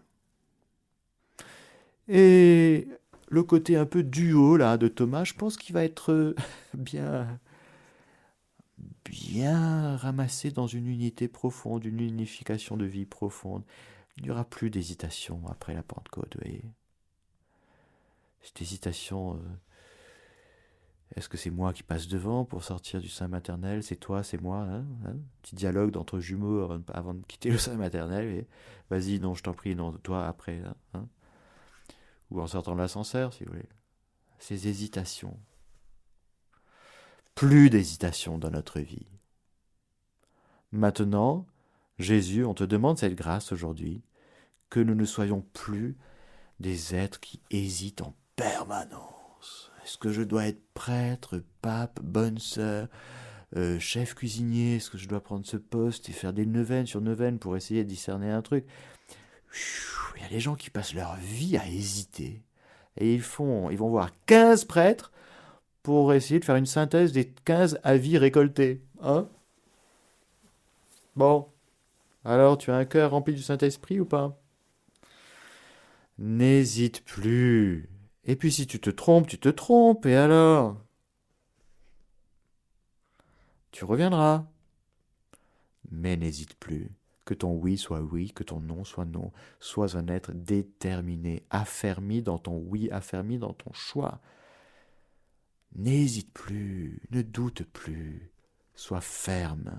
Et 2.08 2.88
le 3.28 3.44
côté 3.44 3.76
un 3.76 3.86
peu 3.86 4.04
duo 4.04 4.58
là 4.58 4.78
de 4.78 4.88
Thomas, 4.88 5.24
je 5.24 5.34
pense 5.34 5.58
qu'il 5.58 5.74
va 5.74 5.84
être 5.84 6.36
bien 6.74 7.40
bien 9.06 9.98
ramassé 9.98 10.52
dans 10.52 10.68
une 10.68 10.88
unité 10.88 11.28
profonde, 11.28 11.86
une 11.86 12.00
unification 12.00 12.76
de 12.76 12.86
vie 12.86 13.06
profonde. 13.06 13.64
Il 14.18 14.24
n'y 14.24 14.32
aura 14.32 14.46
plus 14.46 14.70
d'hésitation 14.70 15.42
après 15.48 15.74
la 15.74 15.84
Pentecôte. 15.84 16.38
Cette 18.42 18.62
hésitation 18.62 19.36
euh, 19.36 19.40
est-ce 21.14 21.30
que 21.30 21.38
c'est 21.38 21.52
moi 21.52 21.72
qui 21.72 21.84
passe 21.84 22.08
devant 22.08 22.46
pour 22.46 22.64
sortir 22.64 23.00
du 23.00 23.10
sein 23.10 23.28
maternel? 23.28 23.84
C'est 23.84 23.96
toi, 23.96 24.24
c'est 24.24 24.42
moi 24.42 24.62
hein, 24.62 24.86
hein? 25.06 25.16
Petit 25.42 25.56
dialogue 25.56 25.92
d'entre 25.92 26.20
jumeaux 26.20 26.68
avant, 26.88 27.14
de 27.14 27.24
quitter 27.26 27.52
le 27.52 27.58
sein 27.58 27.76
maternel. 27.76 28.46
Vas-y, 28.90 29.20
non, 29.20 29.36
je 29.36 29.44
t'en 29.44 29.54
prie, 29.54 29.76
non, 29.76 29.92
toi 29.94 30.26
après. 30.26 30.60
Hein, 30.60 30.76
hein? 30.94 31.08
Ou 32.32 32.42
en 32.42 32.48
sortant 32.48 32.74
de 32.74 32.80
l'ascenseur, 32.80 33.34
si 33.34 33.44
vous 33.44 33.52
voulez. 33.52 33.70
Ces 34.40 34.68
hésitations. 34.68 35.40
Plus 37.36 37.70
d'hésitation 37.70 38.38
dans 38.38 38.52
notre 38.52 38.80
vie. 38.80 39.08
Maintenant, 40.72 41.46
Jésus, 42.00 42.44
on 42.44 42.54
te 42.54 42.64
demande 42.64 42.98
cette 42.98 43.16
grâce 43.16 43.52
aujourd'hui, 43.52 44.02
que 44.70 44.80
nous 44.80 44.96
ne 44.96 45.06
soyons 45.06 45.42
plus 45.54 45.98
des 46.60 46.96
êtres 46.96 47.20
qui 47.20 47.42
hésitent 47.52 48.02
en 48.02 48.16
permanence 48.36 49.72
est-ce 49.86 50.00
que 50.00 50.12
je 50.12 50.24
dois 50.24 50.48
être 50.48 50.62
prêtre, 50.74 51.44
pape, 51.62 52.02
bonne 52.02 52.40
sœur, 52.40 52.88
euh, 53.56 53.80
chef 53.80 54.16
cuisinier? 54.16 54.78
Est-ce 54.78 54.90
que 54.90 54.98
je 54.98 55.08
dois 55.08 55.22
prendre 55.22 55.46
ce 55.46 55.58
poste 55.58 56.10
et 56.10 56.12
faire 56.12 56.34
des 56.34 56.48
neuvaines 56.48 56.88
sur 56.88 57.02
neuvaines 57.02 57.38
pour 57.38 57.56
essayer 57.56 57.84
de 57.84 57.90
discerner 57.90 58.32
un 58.32 58.42
truc? 58.42 58.66
Il 60.16 60.24
y 60.24 60.26
a 60.26 60.30
des 60.30 60.40
gens 60.40 60.56
qui 60.56 60.72
passent 60.72 60.96
leur 60.96 61.16
vie 61.18 61.56
à 61.56 61.68
hésiter. 61.68 62.42
Et 62.98 63.14
ils, 63.14 63.22
font, 63.22 63.70
ils 63.70 63.78
vont 63.78 63.90
voir 63.90 64.10
15 64.26 64.66
prêtres 64.66 65.12
pour 65.84 66.14
essayer 66.14 66.40
de 66.40 66.46
faire 66.46 66.56
une 66.56 66.66
synthèse 66.66 67.12
des 67.12 67.28
15 67.28 67.80
avis 67.84 68.18
récoltés. 68.18 68.82
Hein? 69.04 69.28
Bon. 71.16 71.48
Alors, 72.24 72.58
tu 72.58 72.72
as 72.72 72.76
un 72.76 72.86
cœur 72.86 73.12
rempli 73.12 73.36
du 73.36 73.44
Saint-Esprit 73.44 74.00
ou 74.00 74.06
pas? 74.06 74.36
N'hésite 76.18 77.06
plus. 77.06 77.88
Et 78.26 78.36
puis 78.36 78.52
si 78.52 78.68
tu 78.68 78.80
te 78.80 78.90
trompes, 78.90 79.28
tu 79.28 79.40
te 79.40 79.50
trompes, 79.50 80.06
et 80.06 80.16
alors? 80.16 80.82
Tu 83.72 83.86
reviendras. 83.86 84.46
Mais 85.92 86.18
n'hésite 86.18 86.56
plus. 86.56 86.92
Que 87.26 87.34
ton 87.34 87.54
oui 87.54 87.78
soit 87.78 88.02
oui, 88.02 88.32
que 88.32 88.44
ton 88.44 88.60
non 88.60 88.84
soit 88.84 89.06
non. 89.06 89.32
Sois 89.60 89.98
un 89.98 90.08
être 90.08 90.32
déterminé, 90.32 91.44
affermi 91.50 92.22
dans 92.22 92.38
ton 92.38 92.58
oui, 92.58 92.90
affermi 92.92 93.40
dans 93.40 93.54
ton 93.54 93.74
choix. 93.74 94.22
N'hésite 95.76 96.32
plus, 96.32 97.02
ne 97.12 97.22
doute 97.22 97.64
plus, 97.64 98.32
sois 98.76 99.02
ferme. 99.02 99.78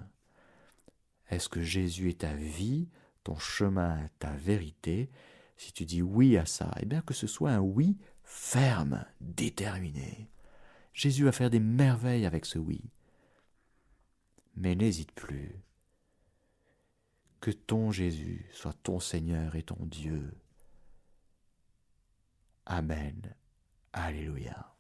Est-ce 1.31 1.49
que 1.49 1.63
Jésus 1.63 2.11
est 2.11 2.21
ta 2.21 2.35
vie, 2.35 2.89
ton 3.25 3.39
chemin, 3.39 4.09
ta 4.19 4.33
vérité? 4.33 5.09
Si 5.57 5.73
tu 5.73 5.87
dis 5.87 6.03
oui 6.03 6.37
à 6.37 6.45
ça, 6.45 6.71
eh 6.81 6.85
bien 6.85 7.01
que 7.01 7.15
ce 7.15 7.27
soit 7.27 7.53
un 7.53 7.61
oui 7.61 7.97
ferme, 8.27 9.07
déterminé. 9.21 10.29
Jésus 10.93 11.25
va 11.25 11.33
faire 11.33 11.49
des 11.49 11.61
merveilles 11.61 12.27
avec 12.27 12.45
ce 12.45 12.59
oui. 12.59 12.83
Mais 14.57 14.75
n'hésite 14.75 15.13
plus. 15.13 15.63
Que 17.41 17.51
ton 17.51 17.93
Jésus 17.93 18.47
soit 18.53 18.75
ton 18.83 18.99
Seigneur 18.99 19.55
et 19.55 19.63
ton 19.63 19.79
Dieu. 19.81 20.35
Amen. 22.67 23.35
Alléluia. 23.93 24.75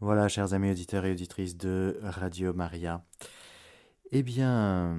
Voilà, 0.00 0.28
chers 0.28 0.54
amis 0.54 0.70
auditeurs 0.70 1.04
et 1.04 1.12
auditrices 1.12 1.56
de 1.56 1.98
Radio 2.02 2.54
Maria. 2.54 3.04
Eh 4.12 4.22
bien, 4.22 4.96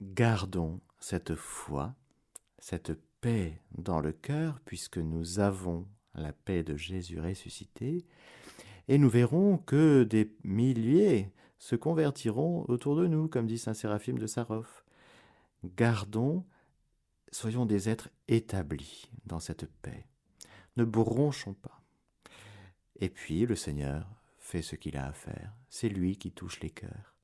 gardons 0.00 0.80
cette 0.98 1.34
foi, 1.34 1.94
cette 2.58 2.92
paix 3.20 3.60
dans 3.76 4.00
le 4.00 4.12
cœur, 4.12 4.60
puisque 4.64 4.98
nous 4.98 5.38
avons 5.38 5.86
la 6.14 6.32
paix 6.32 6.62
de 6.62 6.76
Jésus 6.76 7.20
ressuscité, 7.20 8.06
et 8.88 8.98
nous 8.98 9.10
verrons 9.10 9.58
que 9.58 10.04
des 10.04 10.34
milliers 10.44 11.32
se 11.58 11.76
convertiront 11.76 12.64
autour 12.68 12.96
de 12.96 13.06
nous, 13.06 13.28
comme 13.28 13.46
dit 13.46 13.58
saint 13.58 13.74
Séraphime 13.74 14.18
de 14.18 14.26
Sarov. 14.26 14.68
Gardons, 15.64 16.44
soyons 17.32 17.66
des 17.66 17.88
êtres 17.88 18.10
établis 18.28 19.10
dans 19.24 19.40
cette 19.40 19.66
paix. 19.66 20.06
Ne 20.76 20.84
bronchons 20.84 21.54
pas. 21.54 21.82
Et 23.00 23.08
puis 23.08 23.46
le 23.46 23.56
Seigneur 23.56 24.08
fait 24.38 24.62
ce 24.62 24.76
qu'il 24.76 24.96
a 24.96 25.06
à 25.06 25.12
faire. 25.12 25.56
C'est 25.68 25.88
lui 25.88 26.16
qui 26.16 26.32
touche 26.32 26.60
les 26.60 26.70
cœurs. 26.70 27.16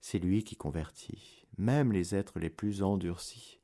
C'est 0.00 0.18
lui 0.18 0.44
qui 0.44 0.56
convertit, 0.56 1.46
même 1.58 1.92
les 1.92 2.14
êtres 2.14 2.38
les 2.38 2.50
plus 2.50 2.82
endurcis. 2.82 3.60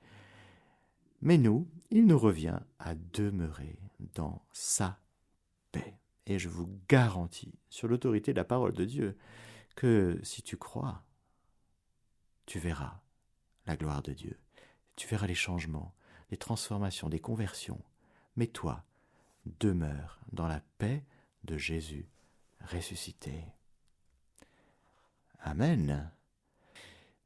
Mais 1.23 1.39
nous, 1.39 1.69
il 1.91 2.07
nous 2.07 2.19
revient 2.19 2.59
à 2.79 2.95
demeurer 2.95 3.79
dans 4.15 4.45
sa 4.53 4.99
paix. 5.71 5.95
Et 6.27 6.39
je 6.39 6.49
vous 6.49 6.69
garantis, 6.89 7.55
sur 7.71 7.89
l'autorité 7.89 8.33
de 8.33 8.39
la 8.39 8.45
parole 8.45 8.73
de 8.73 8.85
Dieu, 8.85 9.17
que 9.77 10.19
si 10.23 10.43
tu 10.43 10.57
crois, 10.57 11.03
tu 12.47 12.59
verras 12.59 13.01
la 13.67 13.77
gloire 13.77 14.03
de 14.03 14.13
Dieu. 14.13 14.39
Tu 14.97 15.07
verras 15.07 15.27
les 15.27 15.35
changements, 15.35 15.95
les 16.31 16.37
transformations, 16.37 17.09
des 17.09 17.21
conversions. 17.21 17.83
Mais 18.37 18.49
toi, 18.49 18.85
demeure 19.61 20.21
dans 20.33 20.49
la 20.49 20.61
paix 20.79 21.05
de 21.45 21.57
Jésus 21.57 22.07
ressuscité. 22.61 23.45
Amen. 25.41 26.11